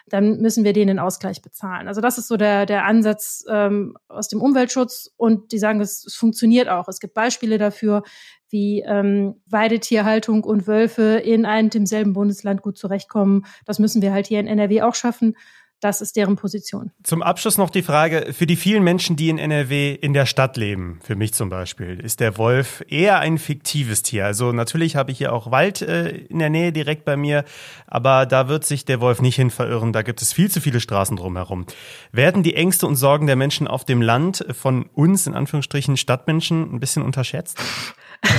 dann 0.09 0.41
müssen 0.41 0.65
wir 0.65 0.73
denen 0.73 0.89
den 0.89 0.99
Ausgleich 0.99 1.41
bezahlen. 1.43 1.87
Also 1.87 2.01
das 2.01 2.19
ist 2.19 2.29
so 2.29 2.37
der, 2.37 2.67
der 2.67 2.85
Ansatz 2.85 3.45
ähm, 3.49 3.97
aus 4.09 4.29
dem 4.29 4.41
Umweltschutz 4.43 5.13
und 5.17 5.53
die 5.53 5.59
sagen, 5.59 5.81
es, 5.81 6.05
es 6.05 6.15
funktioniert 6.15 6.69
auch. 6.69 6.89
Es 6.89 7.01
gibt 7.01 7.15
Beispiele 7.15 7.59
dafür, 7.59 8.03
wie 8.49 8.81
ähm, 8.81 9.41
Weidetierhaltung 9.47 10.43
und 10.43 10.67
Wölfe 10.67 11.21
in 11.25 11.47
einem 11.47 11.71
demselben 11.71 12.13
Bundesland 12.13 12.63
gut 12.63 12.77
zurechtkommen. 12.77 13.45
Das 13.65 13.79
müssen 13.79 14.03
wir 14.03 14.13
halt 14.13 14.27
hier 14.27 14.41
in 14.41 14.49
NRW 14.49 14.83
auch 14.83 14.95
schaffen. 14.95 15.37
Das 15.81 16.03
ist 16.03 16.15
deren 16.17 16.37
Position. 16.37 16.91
Zum 17.03 17.23
Abschluss 17.23 17.57
noch 17.57 17.71
die 17.71 17.83
Frage, 17.83 18.35
für 18.35 18.47
die 18.47 18.57
vielen 18.57 18.85
Menschen, 18.85 19.17
die 19.17 19.31
in 19.31 19.39
NRW 19.39 19.95
in 19.95 20.13
der 20.13 20.27
Stadt 20.27 20.59
leben, 20.59 21.01
für 21.03 21.17
mich 21.17 21.33
zum 21.33 21.49
Beispiel, 21.49 21.99
ist 21.99 22.21
der 22.21 22.37
Wolf 22.37 22.85
eher 22.89 23.19
ein 23.21 23.39
fiktives 23.39 24.03
Tier. 24.03 24.27
Also 24.27 24.53
natürlich 24.53 24.97
habe 24.97 25.11
ich 25.11 25.19
hier 25.19 25.33
auch 25.33 25.51
Wald 25.51 25.81
äh, 25.81 26.11
in 26.11 26.39
der 26.39 26.51
Nähe 26.51 26.73
direkt 26.73 27.07
bei 27.07 27.17
mir, 27.17 27.45
aber 27.87 28.27
da 28.27 28.47
wird 28.47 28.67
sich 28.67 28.85
der 28.85 29.01
Wolf 29.01 29.23
nicht 29.23 29.37
hin 29.37 29.49
verirren. 29.49 29.95
Da 29.95 30.03
gibt 30.03 30.21
es 30.21 30.35
viel 30.35 30.51
zu 30.51 30.61
viele 30.61 30.81
Straßen 30.81 31.17
drumherum. 31.17 31.65
Werden 32.13 32.43
die 32.43 32.55
Ängste 32.55 32.87
und 32.87 32.97
Sorgen 32.97 33.27
der 33.27 33.37
Menschen 33.37 33.67
auf 33.67 33.87
dem 33.87 34.03
Land 34.03 34.45
von 34.53 34.85
uns, 34.93 35.27
in 35.27 35.35
Anführungsstrichen 35.35 35.97
Stadtmenschen, 35.97 36.75
ein 36.75 36.81
bisschen 36.81 37.03
unterschätzt? 37.03 37.59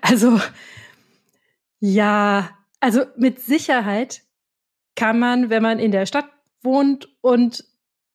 Also, 0.00 0.40
ja, 1.80 2.48
also 2.80 3.02
mit 3.16 3.40
Sicherheit 3.40 4.22
kann 4.94 5.18
man, 5.18 5.50
wenn 5.50 5.62
man 5.62 5.78
in 5.78 5.92
der 5.92 6.06
Stadt 6.06 6.26
wohnt 6.66 7.08
und 7.22 7.64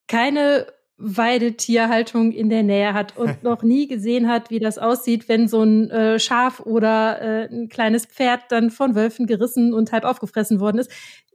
keine 0.07 0.67
Weidetierhaltung 0.97 2.31
in 2.31 2.49
der 2.49 2.61
Nähe 2.61 2.93
hat 2.93 3.17
und 3.17 3.41
noch 3.43 3.63
nie 3.63 3.87
gesehen 3.87 4.27
hat, 4.27 4.51
wie 4.51 4.59
das 4.59 4.77
aussieht, 4.77 5.27
wenn 5.27 5.47
so 5.47 5.63
ein 5.63 5.89
äh, 5.89 6.19
Schaf 6.19 6.59
oder 6.59 7.19
äh, 7.21 7.47
ein 7.51 7.69
kleines 7.69 8.05
Pferd 8.05 8.43
dann 8.49 8.69
von 8.69 8.93
Wölfen 8.93 9.25
gerissen 9.25 9.73
und 9.73 9.91
halb 9.91 10.03
aufgefressen 10.03 10.59
worden 10.59 10.77
ist. 10.77 10.91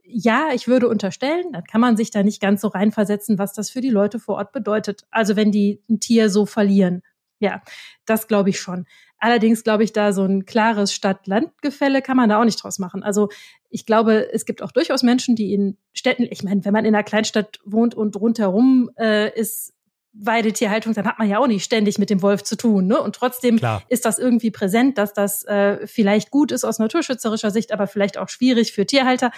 Ja, 0.09 0.51
ich 0.53 0.69
würde 0.69 0.87
unterstellen, 0.87 1.51
dann 1.51 1.65
kann 1.65 1.81
man 1.81 1.97
sich 1.97 2.11
da 2.11 2.23
nicht 2.23 2.41
ganz 2.41 2.61
so 2.61 2.69
reinversetzen, 2.69 3.37
was 3.37 3.51
das 3.51 3.69
für 3.69 3.81
die 3.81 3.89
Leute 3.89 4.19
vor 4.19 4.35
Ort 4.35 4.53
bedeutet. 4.53 5.01
Also 5.11 5.35
wenn 5.35 5.51
die 5.51 5.81
ein 5.89 5.99
Tier 5.99 6.29
so 6.29 6.45
verlieren. 6.45 7.01
Ja, 7.39 7.61
das 8.05 8.27
glaube 8.27 8.49
ich 8.49 8.59
schon. 8.59 8.85
Allerdings 9.19 9.63
glaube 9.63 9.83
ich, 9.83 9.93
da 9.93 10.13
so 10.13 10.23
ein 10.23 10.45
klares 10.45 10.93
Stadt-Land-Gefälle 10.93 12.01
kann 12.01 12.17
man 12.17 12.29
da 12.29 12.39
auch 12.39 12.45
nicht 12.45 12.63
draus 12.63 12.77
machen. 12.79 13.03
Also 13.03 13.29
ich 13.69 13.85
glaube, 13.85 14.31
es 14.31 14.45
gibt 14.45 14.61
auch 14.61 14.71
durchaus 14.71 15.03
Menschen, 15.03 15.35
die 15.35 15.53
in 15.53 15.77
Städten, 15.93 16.27
ich 16.29 16.43
meine, 16.43 16.63
wenn 16.65 16.73
man 16.73 16.85
in 16.85 16.93
einer 16.93 17.03
Kleinstadt 17.03 17.59
wohnt 17.65 17.95
und 17.95 18.15
rundherum 18.15 18.91
äh, 18.97 19.31
ist 19.37 19.73
Weidetierhaltung, 20.13 20.93
dann 20.93 21.05
hat 21.05 21.19
man 21.19 21.29
ja 21.29 21.39
auch 21.39 21.47
nicht 21.47 21.63
ständig 21.63 21.99
mit 21.99 22.09
dem 22.09 22.21
Wolf 22.21 22.43
zu 22.43 22.55
tun. 22.55 22.87
Ne? 22.87 22.99
Und 23.01 23.15
trotzdem 23.15 23.57
Klar. 23.57 23.83
ist 23.89 24.05
das 24.05 24.17
irgendwie 24.17 24.51
präsent, 24.51 24.97
dass 24.97 25.13
das 25.13 25.43
äh, 25.43 25.85
vielleicht 25.85 26.31
gut 26.31 26.51
ist 26.51 26.63
aus 26.63 26.79
naturschützerischer 26.79 27.51
Sicht, 27.51 27.71
aber 27.71 27.87
vielleicht 27.87 28.17
auch 28.17 28.29
schwierig 28.29 28.71
für 28.71 28.85
Tierhalter. 28.85 29.31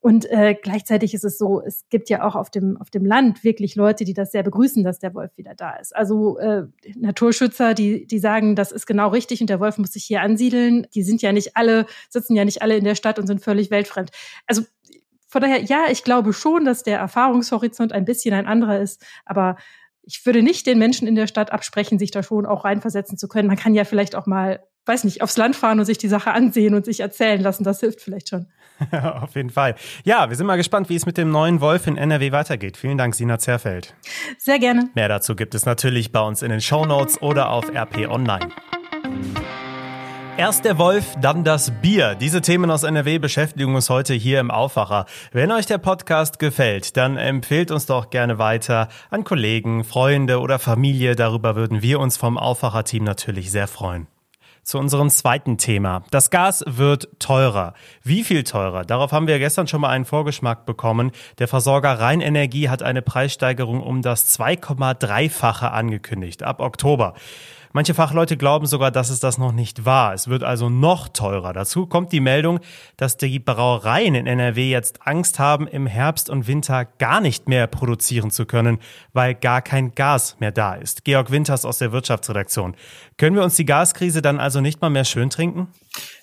Und 0.00 0.30
äh, 0.30 0.54
gleichzeitig 0.54 1.12
ist 1.12 1.24
es 1.24 1.38
so, 1.38 1.60
es 1.60 1.84
gibt 1.88 2.08
ja 2.08 2.22
auch 2.22 2.36
auf 2.36 2.50
dem, 2.50 2.76
auf 2.76 2.88
dem 2.88 3.04
Land 3.04 3.42
wirklich 3.42 3.74
Leute, 3.74 4.04
die 4.04 4.14
das 4.14 4.30
sehr 4.30 4.44
begrüßen, 4.44 4.84
dass 4.84 5.00
der 5.00 5.12
Wolf 5.14 5.36
wieder 5.36 5.54
da 5.56 5.74
ist. 5.74 5.94
Also 5.94 6.38
äh, 6.38 6.66
Naturschützer, 6.96 7.74
die, 7.74 8.06
die 8.06 8.20
sagen, 8.20 8.54
das 8.54 8.70
ist 8.70 8.86
genau 8.86 9.08
richtig 9.08 9.40
und 9.40 9.50
der 9.50 9.58
Wolf 9.58 9.76
muss 9.76 9.92
sich 9.92 10.04
hier 10.04 10.22
ansiedeln. 10.22 10.86
Die 10.94 11.02
sind 11.02 11.20
ja 11.20 11.32
nicht 11.32 11.56
alle, 11.56 11.86
sitzen 12.10 12.36
ja 12.36 12.44
nicht 12.44 12.62
alle 12.62 12.76
in 12.76 12.84
der 12.84 12.94
Stadt 12.94 13.18
und 13.18 13.26
sind 13.26 13.42
völlig 13.42 13.70
weltfremd. 13.72 14.10
Also 14.46 14.62
von 15.26 15.42
daher, 15.42 15.62
ja, 15.62 15.86
ich 15.90 16.04
glaube 16.04 16.32
schon, 16.32 16.64
dass 16.64 16.84
der 16.84 16.98
Erfahrungshorizont 16.98 17.92
ein 17.92 18.04
bisschen 18.04 18.34
ein 18.34 18.46
anderer 18.46 18.80
ist, 18.80 19.04
aber 19.26 19.56
ich 20.08 20.24
würde 20.24 20.42
nicht 20.42 20.66
den 20.66 20.78
Menschen 20.78 21.06
in 21.06 21.14
der 21.14 21.26
Stadt 21.26 21.52
absprechen, 21.52 21.98
sich 21.98 22.10
da 22.10 22.22
schon 22.22 22.46
auch 22.46 22.64
reinversetzen 22.64 23.18
zu 23.18 23.28
können. 23.28 23.46
Man 23.46 23.58
kann 23.58 23.74
ja 23.74 23.84
vielleicht 23.84 24.16
auch 24.16 24.24
mal, 24.24 24.60
weiß 24.86 25.04
nicht, 25.04 25.20
aufs 25.20 25.36
Land 25.36 25.54
fahren 25.54 25.78
und 25.78 25.84
sich 25.84 25.98
die 25.98 26.08
Sache 26.08 26.30
ansehen 26.32 26.74
und 26.74 26.86
sich 26.86 27.00
erzählen 27.00 27.40
lassen. 27.40 27.62
Das 27.62 27.80
hilft 27.80 28.00
vielleicht 28.00 28.30
schon. 28.30 28.46
Auf 28.90 29.34
jeden 29.34 29.50
Fall. 29.50 29.74
Ja, 30.04 30.30
wir 30.30 30.36
sind 30.36 30.46
mal 30.46 30.56
gespannt, 30.56 30.88
wie 30.88 30.96
es 30.96 31.04
mit 31.04 31.18
dem 31.18 31.30
neuen 31.30 31.60
Wolf 31.60 31.86
in 31.86 31.98
NRW 31.98 32.32
weitergeht. 32.32 32.78
Vielen 32.78 32.96
Dank, 32.96 33.14
Sina 33.14 33.38
Zerfeld. 33.38 33.94
Sehr 34.38 34.58
gerne. 34.58 34.88
Mehr 34.94 35.08
dazu 35.08 35.36
gibt 35.36 35.54
es 35.54 35.66
natürlich 35.66 36.10
bei 36.10 36.20
uns 36.20 36.40
in 36.40 36.50
den 36.50 36.62
Show 36.62 36.86
Notes 36.86 37.20
oder 37.20 37.50
auf 37.50 37.68
RP 37.68 38.08
Online. 38.08 38.48
Erst 40.38 40.64
der 40.64 40.78
Wolf, 40.78 41.16
dann 41.20 41.42
das 41.42 41.72
Bier. 41.82 42.14
Diese 42.14 42.40
Themen 42.40 42.70
aus 42.70 42.84
NRW 42.84 43.18
beschäftigen 43.18 43.74
uns 43.74 43.90
heute 43.90 44.14
hier 44.14 44.38
im 44.38 44.52
Aufwacher. 44.52 45.06
Wenn 45.32 45.50
euch 45.50 45.66
der 45.66 45.78
Podcast 45.78 46.38
gefällt, 46.38 46.96
dann 46.96 47.16
empfehlt 47.16 47.72
uns 47.72 47.86
doch 47.86 48.08
gerne 48.10 48.38
weiter 48.38 48.86
an 49.10 49.24
Kollegen, 49.24 49.82
Freunde 49.82 50.38
oder 50.38 50.60
Familie. 50.60 51.16
Darüber 51.16 51.56
würden 51.56 51.82
wir 51.82 51.98
uns 51.98 52.16
vom 52.16 52.38
Aufwacher-Team 52.38 53.02
natürlich 53.02 53.50
sehr 53.50 53.66
freuen. 53.66 54.06
Zu 54.62 54.78
unserem 54.78 55.10
zweiten 55.10 55.58
Thema. 55.58 56.04
Das 56.12 56.30
Gas 56.30 56.62
wird 56.68 57.08
teurer. 57.18 57.74
Wie 58.04 58.22
viel 58.22 58.44
teurer? 58.44 58.84
Darauf 58.84 59.10
haben 59.10 59.26
wir 59.26 59.40
gestern 59.40 59.66
schon 59.66 59.80
mal 59.80 59.88
einen 59.88 60.04
Vorgeschmack 60.04 60.66
bekommen. 60.66 61.10
Der 61.40 61.48
Versorger 61.48 61.98
Rheinenergie 61.98 62.68
hat 62.68 62.84
eine 62.84 63.02
Preissteigerung 63.02 63.82
um 63.82 64.02
das 64.02 64.38
2,3-fache 64.38 65.72
angekündigt 65.72 66.44
ab 66.44 66.60
Oktober. 66.60 67.14
Manche 67.78 67.94
Fachleute 67.94 68.36
glauben 68.36 68.66
sogar, 68.66 68.90
dass 68.90 69.08
es 69.08 69.20
das 69.20 69.38
noch 69.38 69.52
nicht 69.52 69.84
war. 69.84 70.12
Es 70.12 70.26
wird 70.26 70.42
also 70.42 70.68
noch 70.68 71.06
teurer. 71.06 71.52
Dazu 71.52 71.86
kommt 71.86 72.10
die 72.10 72.18
Meldung, 72.18 72.58
dass 72.96 73.18
die 73.18 73.38
Brauereien 73.38 74.16
in 74.16 74.26
NRW 74.26 74.68
jetzt 74.68 75.06
Angst 75.06 75.38
haben, 75.38 75.68
im 75.68 75.86
Herbst 75.86 76.28
und 76.28 76.48
Winter 76.48 76.86
gar 76.86 77.20
nicht 77.20 77.48
mehr 77.48 77.68
produzieren 77.68 78.32
zu 78.32 78.46
können, 78.46 78.80
weil 79.12 79.36
gar 79.36 79.62
kein 79.62 79.94
Gas 79.94 80.34
mehr 80.40 80.50
da 80.50 80.74
ist. 80.74 81.04
Georg 81.04 81.30
Winters 81.30 81.64
aus 81.64 81.78
der 81.78 81.92
Wirtschaftsredaktion. 81.92 82.74
Können 83.16 83.36
wir 83.36 83.44
uns 83.44 83.54
die 83.54 83.64
Gaskrise 83.64 84.22
dann 84.22 84.40
also 84.40 84.60
nicht 84.60 84.80
mal 84.80 84.90
mehr 84.90 85.04
schön 85.04 85.30
trinken? 85.30 85.68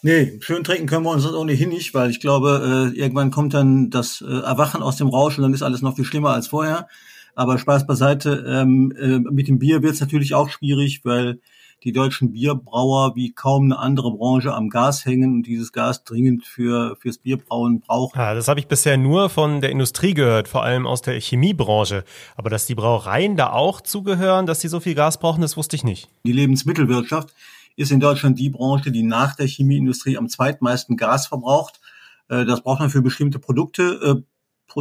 Nee, 0.01 0.37
schön 0.41 0.65
trinken 0.65 0.87
können 0.87 1.05
wir 1.05 1.11
uns 1.11 1.23
das 1.23 1.35
ohnehin 1.35 1.69
nicht, 1.69 1.93
weil 1.93 2.09
ich 2.09 2.19
glaube, 2.19 2.91
äh, 2.93 2.99
irgendwann 2.99 3.31
kommt 3.31 3.53
dann 3.53 3.89
das 3.89 4.19
äh, 4.19 4.41
Erwachen 4.41 4.83
aus 4.83 4.97
dem 4.97 5.07
Rausch 5.07 5.37
und 5.37 5.43
dann 5.43 5.53
ist 5.53 5.63
alles 5.63 5.81
noch 5.81 5.95
viel 5.95 6.03
schlimmer 6.03 6.31
als 6.31 6.49
vorher. 6.49 6.89
Aber 7.35 7.57
Spaß 7.57 7.85
beiseite, 7.85 8.45
ähm, 8.47 8.93
äh, 8.97 9.19
mit 9.19 9.47
dem 9.47 9.59
Bier 9.59 9.83
wird 9.83 9.93
es 9.93 9.99
natürlich 9.99 10.33
auch 10.33 10.49
schwierig, 10.49 11.01
weil 11.03 11.39
die 11.83 11.91
deutschen 11.91 12.31
Bierbrauer 12.31 13.15
wie 13.15 13.33
kaum 13.33 13.65
eine 13.65 13.77
andere 13.77 14.11
Branche 14.11 14.53
am 14.53 14.69
Gas 14.69 15.05
hängen 15.05 15.33
und 15.33 15.43
dieses 15.43 15.71
Gas 15.71 16.03
dringend 16.03 16.45
für 16.45 16.95
fürs 16.99 17.17
Bierbrauen 17.17 17.81
brauchen. 17.81 18.17
Ja, 18.17 18.33
das 18.33 18.47
habe 18.47 18.59
ich 18.59 18.67
bisher 18.67 18.97
nur 18.97 19.29
von 19.29 19.61
der 19.61 19.69
Industrie 19.69 20.13
gehört, 20.13 20.47
vor 20.47 20.63
allem 20.63 20.87
aus 20.87 21.01
der 21.01 21.19
Chemiebranche. 21.19 22.03
Aber 22.37 22.49
dass 22.49 22.65
die 22.65 22.75
Brauereien 22.75 23.35
da 23.35 23.51
auch 23.51 23.81
zugehören, 23.81 24.45
dass 24.45 24.61
sie 24.61 24.67
so 24.67 24.79
viel 24.79 24.95
Gas 24.95 25.19
brauchen, 25.19 25.41
das 25.41 25.57
wusste 25.57 25.75
ich 25.75 25.83
nicht. 25.83 26.09
Die 26.23 26.31
Lebensmittelwirtschaft 26.31 27.33
ist 27.75 27.91
in 27.91 27.99
Deutschland 27.99 28.39
die 28.39 28.49
Branche, 28.49 28.91
die 28.91 29.03
nach 29.03 29.35
der 29.35 29.47
Chemieindustrie 29.47 30.17
am 30.17 30.29
zweitmeisten 30.29 30.95
Gas 30.97 31.27
verbraucht. 31.27 31.81
Äh, 32.29 32.45
das 32.45 32.61
braucht 32.61 32.79
man 32.79 32.89
für 32.89 33.01
bestimmte 33.01 33.37
Produkte. 33.37 34.23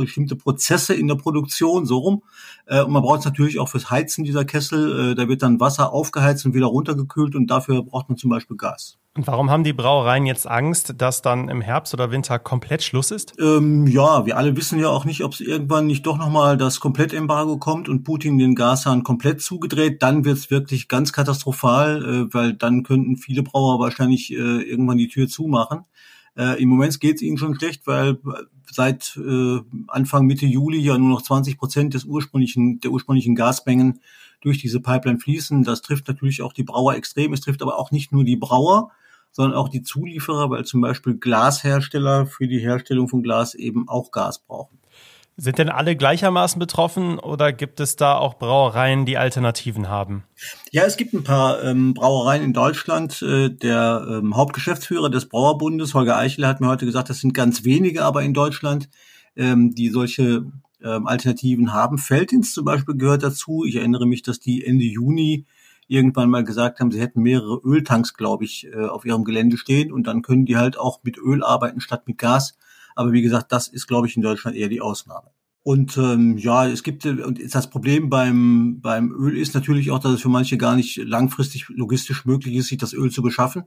Bestimmte 0.03 0.37
Prozesse 0.37 0.95
in 0.95 1.09
der 1.09 1.15
Produktion, 1.15 1.87
so 1.87 1.99
rum. 1.99 2.23
Äh, 2.67 2.83
und 2.83 2.93
man 2.93 3.03
braucht 3.03 3.21
es 3.21 3.25
natürlich 3.25 3.59
auch 3.59 3.69
fürs 3.69 3.91
Heizen 3.91 4.25
dieser 4.25 4.45
Kessel. 4.45 5.13
Äh, 5.13 5.15
da 5.15 5.29
wird 5.29 5.43
dann 5.43 5.61
Wasser 5.61 5.93
aufgeheizt 5.93 6.45
und 6.47 6.55
wieder 6.55 6.67
runtergekühlt 6.67 7.35
und 7.35 7.47
dafür 7.49 7.83
braucht 7.83 8.09
man 8.09 8.19
zum 8.19 8.31
Beispiel 8.31 8.57
Gas. 8.57 8.99
Und 9.17 9.29
warum 9.29 9.49
haben 9.49 9.63
die 9.63 9.73
Brauereien 9.73 10.27
jetzt 10.27 10.49
Angst, 10.49 10.95
dass 10.99 11.23
dann 11.23 11.49
im 11.49 11.61
Herbst 11.61 11.95
oder 11.95 12.11
Winter 12.11 12.41
komplett 12.41 12.83
Schluss 12.83 13.13
ist? 13.13 13.35
Ähm, 13.39 13.87
ja, 13.87 14.27
wir 14.27 14.37
alle 14.37 14.57
wissen 14.57 14.81
ja 14.81 14.89
auch 14.89 15.05
nicht, 15.05 15.23
ob 15.23 15.35
es 15.35 15.41
irgendwann 15.41 15.87
nicht 15.87 16.05
doch 16.05 16.19
nochmal 16.19 16.57
das 16.57 16.81
Komplettembargo 16.81 17.59
kommt 17.59 17.89
und 17.89 18.03
Putin 18.03 18.39
den 18.39 18.57
Gashahn 18.57 19.05
komplett 19.05 19.41
zugedreht. 19.41 20.03
Dann 20.03 20.25
wird 20.25 20.39
es 20.39 20.51
wirklich 20.51 20.89
ganz 20.89 21.13
katastrophal, 21.13 22.05
äh, 22.05 22.35
weil 22.35 22.55
dann 22.55 22.83
könnten 22.83 23.17
viele 23.17 23.45
Brauer 23.45 23.79
wahrscheinlich 23.79 24.33
äh, 24.33 24.35
irgendwann 24.37 24.99
die 24.99 25.09
Tür 25.09 25.29
zumachen. 25.29 25.85
Äh, 26.37 26.63
Im 26.63 26.69
Moment 26.69 26.99
geht 27.01 27.17
es 27.17 27.23
ihnen 27.23 27.39
schon 27.39 27.55
schlecht, 27.55 27.87
weil 27.87 28.19
seit 28.71 29.17
äh, 29.17 29.61
Anfang 29.87 30.27
Mitte 30.27 30.47
Juli 30.47 30.79
ja 30.79 30.99
nur 30.99 31.11
noch 31.11 31.23
20 31.23 31.59
Prozent 31.59 31.95
des 31.95 32.05
ursprünglichen, 32.05 32.81
der 32.81 32.91
ursprünglichen 32.91 33.35
Gasmengen 33.35 34.01
durch 34.41 34.59
diese 34.59 34.81
Pipeline 34.81 35.19
fließen. 35.19 35.63
Das 35.63 35.83
trifft 35.83 36.09
natürlich 36.09 36.43
auch 36.43 36.53
die 36.53 36.65
Brauer 36.65 36.95
extrem. 36.95 37.33
Es 37.33 37.41
trifft 37.41 37.63
aber 37.63 37.79
auch 37.79 37.91
nicht 37.91 38.13
nur 38.13 38.25
die 38.25 38.37
Brauer, 38.37 38.91
sondern 39.31 39.59
auch 39.59 39.69
die 39.69 39.83
Zulieferer, 39.83 40.51
weil 40.51 40.65
zum 40.65 40.81
Beispiel 40.81 41.15
Glashersteller 41.15 42.27
für 42.27 42.47
die 42.47 42.61
Herstellung 42.61 43.09
von 43.09 43.23
Glas 43.23 43.55
eben 43.55 43.89
auch 43.89 44.11
Gas 44.11 44.41
brauchen. 44.41 44.79
Sind 45.37 45.59
denn 45.59 45.69
alle 45.69 45.97
gleichermaßen 45.97 46.61
betroffen 46.61 47.19
oder 47.19 47.53
gibt 47.53 47.81
es 47.81 47.97
da 47.97 48.17
auch 48.17 48.39
Brauereien, 48.39 49.05
die 49.05 49.19
Alternativen 49.19 49.89
haben? 49.89 50.23
Ja, 50.71 50.85
es 50.85 50.97
gibt 50.97 51.13
ein 51.13 51.25
paar 51.25 51.63
ähm, 51.65 51.93
Brauereien 51.93 52.45
in 52.45 52.53
Deutschland. 52.53 53.21
Äh, 53.21 53.51
der 53.51 54.07
ähm, 54.09 54.37
Hauptgeschäftsführer 54.37 55.11
des 55.11 55.29
Brauerbundes, 55.29 55.95
Holger 55.95 56.17
Eichel, 56.17 56.47
hat 56.47 56.61
mir 56.61 56.69
heute 56.69 56.87
gesagt, 56.87 57.11
das 57.11 57.19
sind 57.19 57.35
ganz 57.35 57.65
wenige 57.65 58.05
aber 58.05 58.23
in 58.23 58.33
Deutschland, 58.33 58.89
ähm, 59.35 59.75
die 59.75 59.89
solche 59.89 60.47
ähm, 60.85 61.07
Alternativen 61.09 61.73
haben. 61.73 61.99
Feldins 61.99 62.53
zum 62.53 62.65
Beispiel 62.65 62.97
gehört 62.97 63.25
dazu. 63.25 63.65
Ich 63.65 63.75
erinnere 63.75 64.07
mich, 64.07 64.23
dass 64.23 64.39
die 64.39 64.65
Ende 64.65 64.85
Juni 64.85 65.47
irgendwann 65.89 66.31
mal 66.31 66.45
gesagt 66.45 66.81
haben, 66.81 66.91
sie 66.91 67.01
hätten 67.01 67.23
mehrere 67.23 67.61
Öltanks, 67.65 68.15
glaube 68.15 68.45
ich, 68.45 68.69
äh, 68.73 68.87
auf 68.87 69.05
ihrem 69.05 69.25
Gelände 69.25 69.59
stehen 69.59 69.93
und 69.93 70.07
dann 70.07 70.23
können 70.23 70.47
die 70.47 70.57
halt 70.57 70.79
auch 70.79 71.01
mit 71.03 71.19
Öl 71.19 71.43
arbeiten 71.43 71.81
statt 71.81 72.07
mit 72.07 72.19
Gas. 72.19 72.57
Aber 72.95 73.13
wie 73.13 73.23
gesagt, 73.23 73.53
das 73.53 73.69
ist, 73.69 73.87
glaube 73.87 74.07
ich, 74.07 74.17
in 74.17 74.23
Deutschland 74.23 74.57
eher 74.57 74.69
die 74.69 74.81
Ausnahme. 74.81 75.31
Und 75.63 75.97
ähm, 75.97 76.37
ja, 76.37 76.69
es 76.69 76.83
gibt 76.83 77.07
und 77.07 77.41
das 77.55 77.71
Problem 77.71 78.11
beim 78.11 78.81
beim 78.83 79.11
Öl 79.13 79.39
ist 79.39 79.55
natürlich 79.55 79.91
auch, 79.91 79.99
dass 79.99 80.13
es 80.13 80.21
für 80.21 80.29
manche 80.29 80.59
gar 80.59 80.77
nicht 80.77 80.97
langfristig 80.99 81.69
logistisch 81.71 82.27
möglich 82.27 82.55
ist, 82.57 82.69
sich 82.69 82.77
das 82.77 82.93
Öl 82.93 83.11
zu 83.11 83.23
beschaffen. 83.23 83.65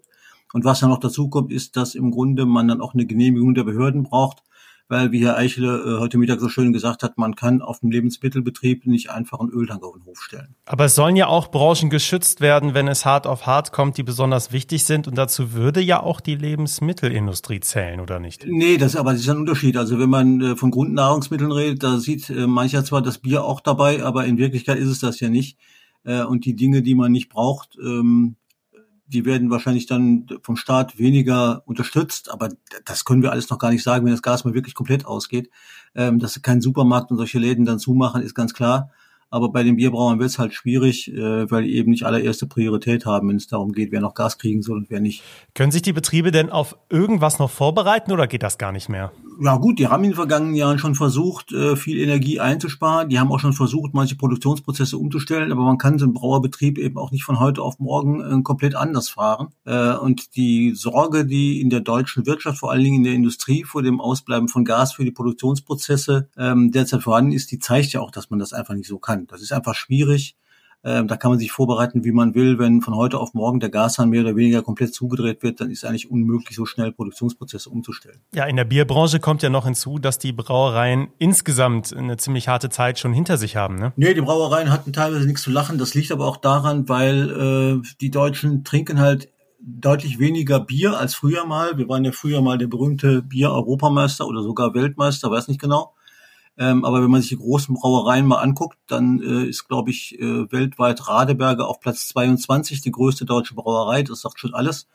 Und 0.53 0.63
was 0.63 0.79
dann 0.79 0.91
noch 0.91 0.99
dazu 0.99 1.27
kommt, 1.27 1.51
ist, 1.51 1.75
dass 1.75 1.95
im 1.95 2.11
Grunde 2.11 2.45
man 2.45 2.67
dann 2.67 2.81
auch 2.81 2.93
eine 2.93 3.07
Genehmigung 3.07 3.55
der 3.55 3.63
Behörden 3.63 4.03
braucht, 4.03 4.43
weil, 4.89 5.11
wie 5.11 5.23
Herr 5.25 5.37
Eichele 5.37 5.77
äh, 5.77 5.99
heute 5.99 6.17
Mittag 6.17 6.39
so 6.39 6.47
schön 6.49 6.71
gesagt 6.71 7.03
hat, 7.03 7.17
man 7.17 7.35
kann 7.35 7.61
auf 7.61 7.79
dem 7.79 7.91
Lebensmittelbetrieb 7.91 8.85
nicht 8.87 9.09
einfach 9.09 9.39
einen 9.39 9.49
Öltank 9.49 9.83
auf 9.83 9.95
den 9.95 10.05
Hof 10.05 10.21
stellen. 10.21 10.55
Aber 10.65 10.85
es 10.85 10.95
sollen 10.95 11.15
ja 11.15 11.27
auch 11.27 11.51
Branchen 11.51 11.89
geschützt 11.89 12.39
werden, 12.39 12.73
wenn 12.73 12.87
es 12.87 13.05
hart 13.05 13.27
auf 13.27 13.45
hart 13.45 13.71
kommt, 13.71 13.97
die 13.97 14.03
besonders 14.03 14.51
wichtig 14.51 14.85
sind. 14.85 15.07
Und 15.07 15.17
dazu 15.17 15.53
würde 15.53 15.81
ja 15.81 16.01
auch 16.01 16.21
die 16.21 16.35
Lebensmittelindustrie 16.35 17.59
zählen, 17.59 17.99
oder 17.99 18.19
nicht? 18.19 18.45
Nee, 18.47 18.77
das, 18.77 18.95
aber 18.95 19.11
das 19.11 19.21
ist 19.21 19.29
ein 19.29 19.37
Unterschied. 19.37 19.75
Also 19.75 19.99
wenn 19.99 20.09
man 20.09 20.41
äh, 20.41 20.55
von 20.55 20.71
Grundnahrungsmitteln 20.71 21.51
redet, 21.51 21.83
da 21.83 21.97
sieht 21.97 22.29
äh, 22.29 22.47
mancher 22.47 22.85
zwar 22.85 23.01
das 23.01 23.17
Bier 23.17 23.43
auch 23.43 23.59
dabei, 23.59 24.03
aber 24.03 24.25
in 24.25 24.37
Wirklichkeit 24.37 24.77
ist 24.77 24.89
es 24.89 24.99
das 24.99 25.19
ja 25.19 25.29
nicht. 25.29 25.57
Äh, 26.05 26.23
und 26.23 26.45
die 26.45 26.55
Dinge, 26.55 26.81
die 26.81 26.95
man 26.95 27.11
nicht 27.11 27.29
braucht, 27.29 27.77
ähm, 27.81 28.37
die 29.07 29.25
werden 29.25 29.49
wahrscheinlich 29.49 29.85
dann 29.85 30.27
vom 30.41 30.57
Staat 30.57 30.99
weniger 30.99 31.63
unterstützt, 31.65 32.29
aber 32.29 32.49
das 32.85 33.05
können 33.05 33.23
wir 33.23 33.31
alles 33.31 33.49
noch 33.49 33.57
gar 33.57 33.71
nicht 33.71 33.83
sagen, 33.83 34.05
wenn 34.05 34.11
das 34.11 34.21
Gas 34.21 34.43
mal 34.43 34.53
wirklich 34.53 34.75
komplett 34.75 35.05
ausgeht. 35.05 35.49
Ähm, 35.95 36.19
dass 36.19 36.41
kein 36.41 36.61
Supermarkt 36.61 37.11
und 37.11 37.17
solche 37.17 37.39
Läden 37.39 37.65
dann 37.65 37.79
zumachen, 37.79 38.21
ist 38.21 38.35
ganz 38.35 38.53
klar. 38.53 38.91
Aber 39.29 39.49
bei 39.49 39.63
den 39.63 39.75
Bierbrauern 39.75 40.19
wird 40.19 40.29
es 40.29 40.39
halt 40.39 40.53
schwierig, 40.53 41.11
äh, 41.13 41.51
weil 41.51 41.63
die 41.63 41.75
eben 41.75 41.91
nicht 41.91 42.03
allererste 42.03 42.47
Priorität 42.47 43.05
haben, 43.05 43.29
wenn 43.29 43.35
es 43.35 43.47
darum 43.47 43.73
geht, 43.73 43.91
wer 43.91 43.99
noch 43.99 44.13
Gas 44.13 44.37
kriegen 44.37 44.61
soll 44.61 44.77
und 44.77 44.89
wer 44.89 45.01
nicht. 45.01 45.21
Können 45.53 45.71
sich 45.71 45.81
die 45.81 45.93
Betriebe 45.93 46.31
denn 46.31 46.49
auf 46.49 46.77
irgendwas 46.89 47.37
noch 47.37 47.49
vorbereiten 47.49 48.11
oder 48.11 48.27
geht 48.27 48.43
das 48.43 48.57
gar 48.57 48.71
nicht 48.71 48.87
mehr? 48.87 49.11
Ja 49.39 49.57
gut, 49.57 49.79
die 49.79 49.87
haben 49.87 50.03
in 50.03 50.11
den 50.11 50.15
vergangenen 50.15 50.55
Jahren 50.55 50.79
schon 50.79 50.95
versucht, 50.95 51.51
äh, 51.51 51.75
viel 51.75 51.99
Energie 51.99 52.39
einzusparen. 52.39 53.09
Die 53.09 53.19
haben 53.19 53.31
auch 53.31 53.39
schon 53.39 53.53
versucht, 53.53 53.93
manche 53.93 54.15
Produktionsprozesse 54.15 54.97
umzustellen, 54.97 55.51
aber 55.51 55.63
man 55.63 55.77
kann 55.77 55.99
so 55.99 56.05
einen 56.05 56.13
Brauerbetrieb 56.13 56.77
eben 56.77 56.97
auch 56.97 57.11
nicht 57.11 57.23
von 57.23 57.39
heute 57.39 57.61
auf 57.61 57.79
morgen 57.79 58.21
äh, 58.21 58.41
komplett 58.43 58.75
anders 58.75 59.09
fahren. 59.09 59.49
Und 59.65 60.35
die 60.37 60.73
Sorge, 60.75 61.25
die 61.25 61.59
in 61.59 61.69
der 61.69 61.81
deutschen 61.81 62.25
Wirtschaft, 62.25 62.59
vor 62.59 62.71
allen 62.71 62.83
Dingen 62.83 62.97
in 62.97 63.03
der 63.03 63.13
Industrie, 63.13 63.65
vor 63.65 63.83
dem 63.83 63.99
Ausbleiben 63.99 64.47
von 64.47 64.63
Gas 64.63 64.93
für 64.93 65.03
die 65.03 65.11
Produktionsprozesse 65.11 66.29
ähm, 66.37 66.71
derzeit 66.71 67.03
vorhanden 67.03 67.33
ist, 67.33 67.51
die 67.51 67.59
zeigt 67.59 67.91
ja 67.91 67.99
auch, 67.99 68.11
dass 68.11 68.29
man 68.29 68.39
das 68.39 68.53
einfach 68.53 68.73
nicht 68.73 68.87
so 68.87 68.97
kann 68.97 69.16
kann. 69.17 69.27
Das 69.27 69.41
ist 69.41 69.51
einfach 69.51 69.75
schwierig. 69.75 70.35
Ähm, 70.83 71.07
da 71.07 71.17
kann 71.17 71.31
man 71.31 71.39
sich 71.39 71.51
vorbereiten, 71.51 72.05
wie 72.05 72.11
man 72.11 72.35
will. 72.35 72.59
Wenn 72.59 72.81
von 72.81 72.95
heute 72.95 73.19
auf 73.19 73.33
morgen 73.33 73.59
der 73.59 73.69
Gashahn 73.69 74.09
mehr 74.09 74.21
oder 74.21 74.35
weniger 74.35 74.61
komplett 74.61 74.93
zugedreht 74.93 75.41
wird, 75.41 75.59
dann 75.59 75.71
ist 75.71 75.79
es 75.79 75.89
eigentlich 75.89 76.09
unmöglich, 76.09 76.55
so 76.55 76.65
schnell 76.65 76.91
Produktionsprozesse 76.91 77.69
umzustellen. 77.69 78.21
Ja, 78.33 78.45
in 78.45 78.55
der 78.55 78.63
Bierbranche 78.63 79.19
kommt 79.19 79.41
ja 79.41 79.49
noch 79.49 79.65
hinzu, 79.65 79.97
dass 79.97 80.19
die 80.19 80.31
Brauereien 80.31 81.09
insgesamt 81.17 81.95
eine 81.95 82.17
ziemlich 82.17 82.47
harte 82.47 82.69
Zeit 82.69 82.99
schon 82.99 83.11
hinter 83.11 83.37
sich 83.37 83.55
haben. 83.55 83.75
Ne? 83.75 83.91
Nee, 83.95 84.13
die 84.13 84.21
Brauereien 84.21 84.71
hatten 84.71 84.93
teilweise 84.93 85.25
nichts 85.25 85.41
zu 85.41 85.49
lachen. 85.49 85.77
Das 85.77 85.95
liegt 85.95 86.11
aber 86.11 86.25
auch 86.25 86.37
daran, 86.37 86.87
weil 86.87 87.81
äh, 87.83 87.87
die 87.99 88.11
Deutschen 88.11 88.63
trinken 88.63 88.99
halt 88.99 89.29
deutlich 89.59 90.19
weniger 90.19 90.59
Bier 90.59 90.97
als 90.97 91.15
früher 91.15 91.45
mal. 91.45 91.77
Wir 91.77 91.89
waren 91.89 92.05
ja 92.05 92.11
früher 92.11 92.41
mal 92.41 92.57
der 92.57 92.67
berühmte 92.67 93.23
Bier-Europameister 93.23 94.27
oder 94.27 94.43
sogar 94.43 94.73
Weltmeister, 94.73 95.31
weiß 95.31 95.47
nicht 95.47 95.59
genau. 95.59 95.95
Ähm, 96.57 96.85
aber 96.85 97.03
wenn 97.03 97.11
man 97.11 97.21
sich 97.21 97.29
die 97.29 97.37
großen 97.37 97.75
Brauereien 97.75 98.25
mal 98.25 98.37
anguckt, 98.37 98.77
dann 98.87 99.21
äh, 99.21 99.45
ist, 99.45 99.67
glaube 99.67 99.91
ich, 99.91 100.19
äh, 100.19 100.51
weltweit 100.51 101.07
Radeberger 101.07 101.67
auf 101.67 101.79
Platz 101.79 102.07
22 102.07 102.81
die 102.81 102.91
größte 102.91 103.25
deutsche 103.25 103.53
Brauerei. 103.53 104.01
Das 104.01 104.21
sagt 104.21 104.39
schon 104.39 104.55
alles. 104.55 104.87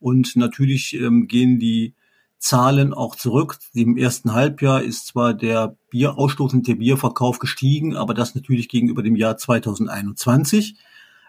Und 0.00 0.36
natürlich 0.36 0.94
ähm, 0.94 1.28
gehen 1.28 1.58
die 1.58 1.94
Zahlen 2.38 2.92
auch 2.92 3.14
zurück. 3.14 3.58
Im 3.72 3.96
ersten 3.96 4.32
Halbjahr 4.32 4.82
ist 4.82 5.06
zwar 5.06 5.32
der 5.32 5.76
Bierausstoß 5.90 6.54
und 6.54 6.66
der 6.66 6.74
Bierverkauf 6.74 7.38
gestiegen, 7.38 7.94
aber 7.94 8.14
das 8.14 8.34
natürlich 8.34 8.68
gegenüber 8.68 9.02
dem 9.02 9.14
Jahr 9.14 9.36
2021. 9.36 10.76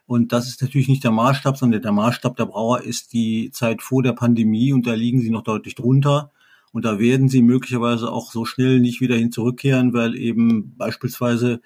Und 0.07 0.31
das 0.31 0.47
ist 0.47 0.61
natürlich 0.61 0.87
nicht 0.87 1.03
der 1.03 1.11
Maßstab, 1.11 1.57
sondern 1.57 1.81
der 1.81 1.91
Maßstab 1.91 2.35
der 2.35 2.45
Brauer 2.45 2.81
ist 2.81 3.13
die 3.13 3.51
Zeit 3.51 3.81
vor 3.81 4.01
der 4.01 4.13
Pandemie 4.13 4.73
und 4.73 4.87
da 4.87 4.93
liegen 4.93 5.21
sie 5.21 5.29
noch 5.29 5.43
deutlich 5.43 5.75
drunter. 5.75 6.31
Und 6.73 6.83
da 6.83 6.99
werden 6.99 7.29
sie 7.29 7.43
möglicherweise 7.43 8.11
auch 8.11 8.31
so 8.31 8.43
schnell 8.45 8.79
nicht 8.79 8.99
wieder 8.99 9.15
hin 9.15 9.31
zurückkehren, 9.31 9.93
weil 9.93 10.15
eben 10.15 10.75
beispielsweise 10.75 11.61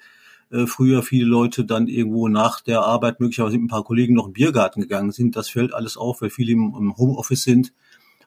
äh, 0.50 0.66
früher 0.66 1.02
viele 1.02 1.24
Leute 1.24 1.64
dann 1.64 1.88
irgendwo 1.88 2.28
nach 2.28 2.60
der 2.60 2.82
Arbeit 2.82 3.18
möglicherweise 3.18 3.56
mit 3.56 3.64
ein 3.64 3.68
paar 3.68 3.84
Kollegen 3.84 4.14
noch 4.14 4.26
im 4.26 4.34
Biergarten 4.34 4.82
gegangen 4.82 5.10
sind. 5.10 5.34
Das 5.34 5.48
fällt 5.48 5.74
alles 5.74 5.96
auf, 5.96 6.22
weil 6.22 6.30
viele 6.30 6.52
im, 6.52 6.74
im 6.78 6.96
Homeoffice 6.96 7.42
sind 7.42 7.72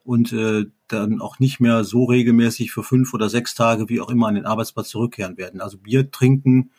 und 0.04 0.34
äh, 0.34 0.66
dann 0.88 1.22
auch 1.22 1.40
nicht 1.40 1.60
mehr 1.60 1.84
so 1.84 2.06
regelmäßig 2.06 2.72
für 2.72 2.84
fünf 2.84 3.14
oder 3.14 3.30
sechs 3.30 3.54
Tage 3.54 3.88
wie 3.88 4.02
auch 4.02 4.10
immer 4.10 4.28
an 4.28 4.36
den 4.36 4.46
Arbeitsplatz 4.46 4.90
zurückkehren 4.90 5.38
werden. 5.38 5.62
Also 5.62 5.78
Bier 5.78 6.10
trinken 6.10 6.72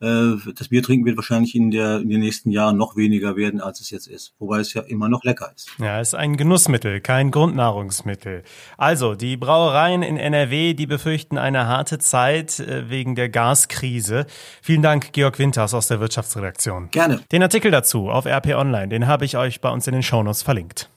das 0.00 0.68
Bier 0.68 0.82
trinken 0.82 1.04
wird 1.04 1.16
wahrscheinlich 1.16 1.54
in, 1.54 1.70
der, 1.70 2.00
in 2.00 2.08
den 2.08 2.20
nächsten 2.20 2.50
Jahren 2.50 2.78
noch 2.78 2.96
weniger 2.96 3.36
werden, 3.36 3.60
als 3.60 3.80
es 3.80 3.90
jetzt 3.90 4.06
ist. 4.06 4.32
Wobei 4.38 4.60
es 4.60 4.72
ja 4.72 4.80
immer 4.82 5.10
noch 5.10 5.24
lecker 5.24 5.52
ist. 5.54 5.70
Ja, 5.78 6.00
es 6.00 6.08
ist 6.08 6.14
ein 6.14 6.38
Genussmittel, 6.38 7.00
kein 7.00 7.30
Grundnahrungsmittel. 7.30 8.42
Also, 8.78 9.14
die 9.14 9.36
Brauereien 9.36 10.02
in 10.02 10.16
NRW, 10.16 10.72
die 10.72 10.86
befürchten 10.86 11.36
eine 11.36 11.66
harte 11.66 11.98
Zeit 11.98 12.60
äh, 12.60 12.88
wegen 12.88 13.14
der 13.14 13.28
Gaskrise. 13.28 14.26
Vielen 14.62 14.82
Dank, 14.82 15.12
Georg 15.12 15.38
Winters 15.38 15.74
aus 15.74 15.88
der 15.88 16.00
Wirtschaftsredaktion. 16.00 16.88
Gerne. 16.90 17.20
Den 17.30 17.42
Artikel 17.42 17.70
dazu 17.70 18.08
auf 18.08 18.24
RP 18.24 18.54
Online, 18.54 18.88
den 18.88 19.06
habe 19.06 19.26
ich 19.26 19.36
euch 19.36 19.60
bei 19.60 19.70
uns 19.70 19.86
in 19.86 19.92
den 19.92 20.02
Shownotes 20.02 20.42
verlinkt. 20.42 20.88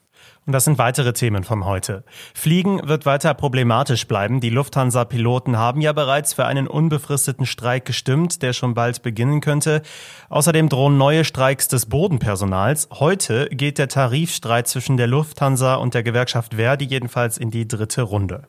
Und 0.46 0.52
das 0.54 0.66
sind 0.66 0.78
weitere 0.78 1.14
Themen 1.14 1.44
von 1.44 1.66
heute. 1.66 2.04
Fliegen 2.34 2.88
wird 2.88 3.06
weiter 3.06 3.34
problematisch 3.34 4.08
bleiben. 4.08 4.42
Die 4.42 4.50
Lufthansa-Piloten 4.50 5.58
haben 5.58 5.80
ja 5.80 5.94
bereits 5.94 6.34
für 6.34 6.46
einen 6.46 6.68
unbefristeten 6.68 7.46
Streik 7.46 7.86
gestimmt, 7.86 8.42
der 8.42 8.52
schon 8.52 8.74
bald 8.74 9.04
beginnen 9.04 9.40
könnte. 9.40 9.82
Außerdem 10.30 10.68
drohen 10.68 10.98
neue 10.98 11.24
Streiks 11.24 11.70
des 11.70 11.86
Bodenpersonals. 11.86 12.90
Heute 12.92 13.48
geht 13.50 13.78
der 13.78 13.88
Tarifstreit 13.88 14.68
zwischen 14.68 14.98
der 14.98 15.08
Lufthansa 15.08 15.76
und 15.76 15.94
der 15.94 16.04
Gewerkschaft 16.04 16.56
Verdi 16.56 16.86
jedenfalls 16.86 17.38
in 17.38 17.50
die 17.50 17.68
dritte 17.68 18.02
Runde. 18.02 18.44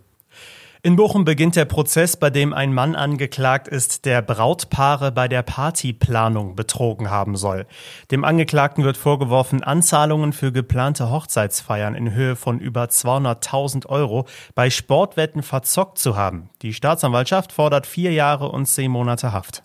In 0.86 0.96
Bochum 0.96 1.24
beginnt 1.24 1.56
der 1.56 1.64
Prozess, 1.64 2.14
bei 2.18 2.28
dem 2.28 2.52
ein 2.52 2.74
Mann 2.74 2.94
angeklagt 2.94 3.68
ist, 3.68 4.04
der 4.04 4.20
Brautpaare 4.20 5.12
bei 5.12 5.28
der 5.28 5.42
Partyplanung 5.42 6.56
betrogen 6.56 7.08
haben 7.08 7.36
soll. 7.36 7.64
Dem 8.10 8.22
Angeklagten 8.22 8.84
wird 8.84 8.98
vorgeworfen, 8.98 9.62
Anzahlungen 9.62 10.34
für 10.34 10.52
geplante 10.52 11.08
Hochzeitsfeiern 11.08 11.94
in 11.94 12.12
Höhe 12.12 12.36
von 12.36 12.58
über 12.58 12.84
200.000 12.84 13.86
Euro 13.86 14.26
bei 14.54 14.68
Sportwetten 14.68 15.42
verzockt 15.42 15.96
zu 15.96 16.18
haben. 16.18 16.50
Die 16.60 16.74
Staatsanwaltschaft 16.74 17.52
fordert 17.52 17.86
vier 17.86 18.12
Jahre 18.12 18.50
und 18.50 18.66
zehn 18.66 18.90
Monate 18.90 19.32
Haft. 19.32 19.62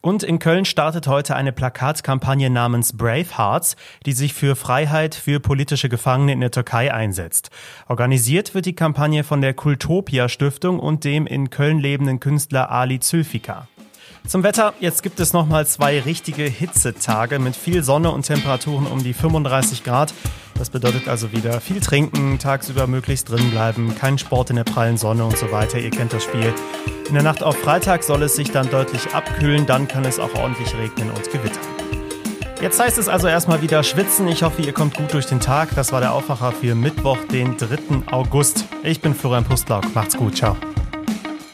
Und 0.00 0.22
in 0.22 0.38
Köln 0.38 0.64
startet 0.64 1.08
heute 1.08 1.34
eine 1.34 1.52
Plakatkampagne 1.52 2.50
namens 2.50 2.96
Brave 2.96 3.36
Hearts, 3.36 3.76
die 4.06 4.12
sich 4.12 4.32
für 4.32 4.54
Freiheit 4.54 5.16
für 5.16 5.40
politische 5.40 5.88
Gefangene 5.88 6.32
in 6.32 6.40
der 6.40 6.52
Türkei 6.52 6.94
einsetzt. 6.94 7.50
Organisiert 7.88 8.54
wird 8.54 8.66
die 8.66 8.76
Kampagne 8.76 9.24
von 9.24 9.40
der 9.40 9.54
Kultopia 9.54 10.28
Stiftung 10.28 10.78
und 10.78 11.02
dem 11.02 11.26
in 11.26 11.50
Köln 11.50 11.80
lebenden 11.80 12.20
Künstler 12.20 12.70
Ali 12.70 13.00
Zülfika. 13.00 13.66
Zum 14.26 14.42
Wetter, 14.42 14.74
jetzt 14.80 15.02
gibt 15.02 15.20
es 15.20 15.32
nochmal 15.32 15.66
zwei 15.66 16.00
richtige 16.00 16.42
Hitzetage 16.42 17.38
mit 17.38 17.56
viel 17.56 17.82
Sonne 17.82 18.10
und 18.10 18.22
Temperaturen 18.22 18.86
um 18.86 19.02
die 19.02 19.14
35 19.14 19.84
Grad. 19.84 20.12
Das 20.58 20.70
bedeutet 20.70 21.08
also 21.08 21.32
wieder 21.32 21.60
viel 21.60 21.80
trinken, 21.80 22.38
tagsüber 22.38 22.86
möglichst 22.86 23.30
drin 23.30 23.50
bleiben, 23.50 23.94
kein 23.98 24.18
Sport 24.18 24.50
in 24.50 24.56
der 24.56 24.64
prallen 24.64 24.98
Sonne 24.98 25.24
und 25.24 25.38
so 25.38 25.52
weiter. 25.52 25.78
Ihr 25.78 25.90
kennt 25.90 26.12
das 26.12 26.24
Spiel. 26.24 26.52
In 27.06 27.14
der 27.14 27.22
Nacht 27.22 27.42
auf 27.42 27.56
Freitag 27.56 28.02
soll 28.02 28.22
es 28.22 28.36
sich 28.36 28.50
dann 28.50 28.68
deutlich 28.68 29.14
abkühlen, 29.14 29.66
dann 29.66 29.88
kann 29.88 30.04
es 30.04 30.18
auch 30.18 30.34
ordentlich 30.34 30.74
regnen 30.76 31.10
und 31.10 31.30
gewittern. 31.30 31.62
Jetzt 32.60 32.80
heißt 32.80 32.98
es 32.98 33.08
also 33.08 33.28
erstmal 33.28 33.62
wieder 33.62 33.84
schwitzen. 33.84 34.26
Ich 34.26 34.42
hoffe, 34.42 34.62
ihr 34.62 34.72
kommt 34.72 34.94
gut 34.94 35.12
durch 35.14 35.26
den 35.26 35.38
Tag. 35.38 35.68
Das 35.76 35.92
war 35.92 36.00
der 36.00 36.12
Aufwacher 36.12 36.50
für 36.50 36.74
Mittwoch, 36.74 37.18
den 37.30 37.56
3. 37.56 38.10
August. 38.10 38.64
Ich 38.82 39.00
bin 39.00 39.14
Florian 39.14 39.44
Pustlauk. 39.44 39.94
Macht's 39.94 40.16
gut. 40.16 40.36
Ciao. 40.36 40.56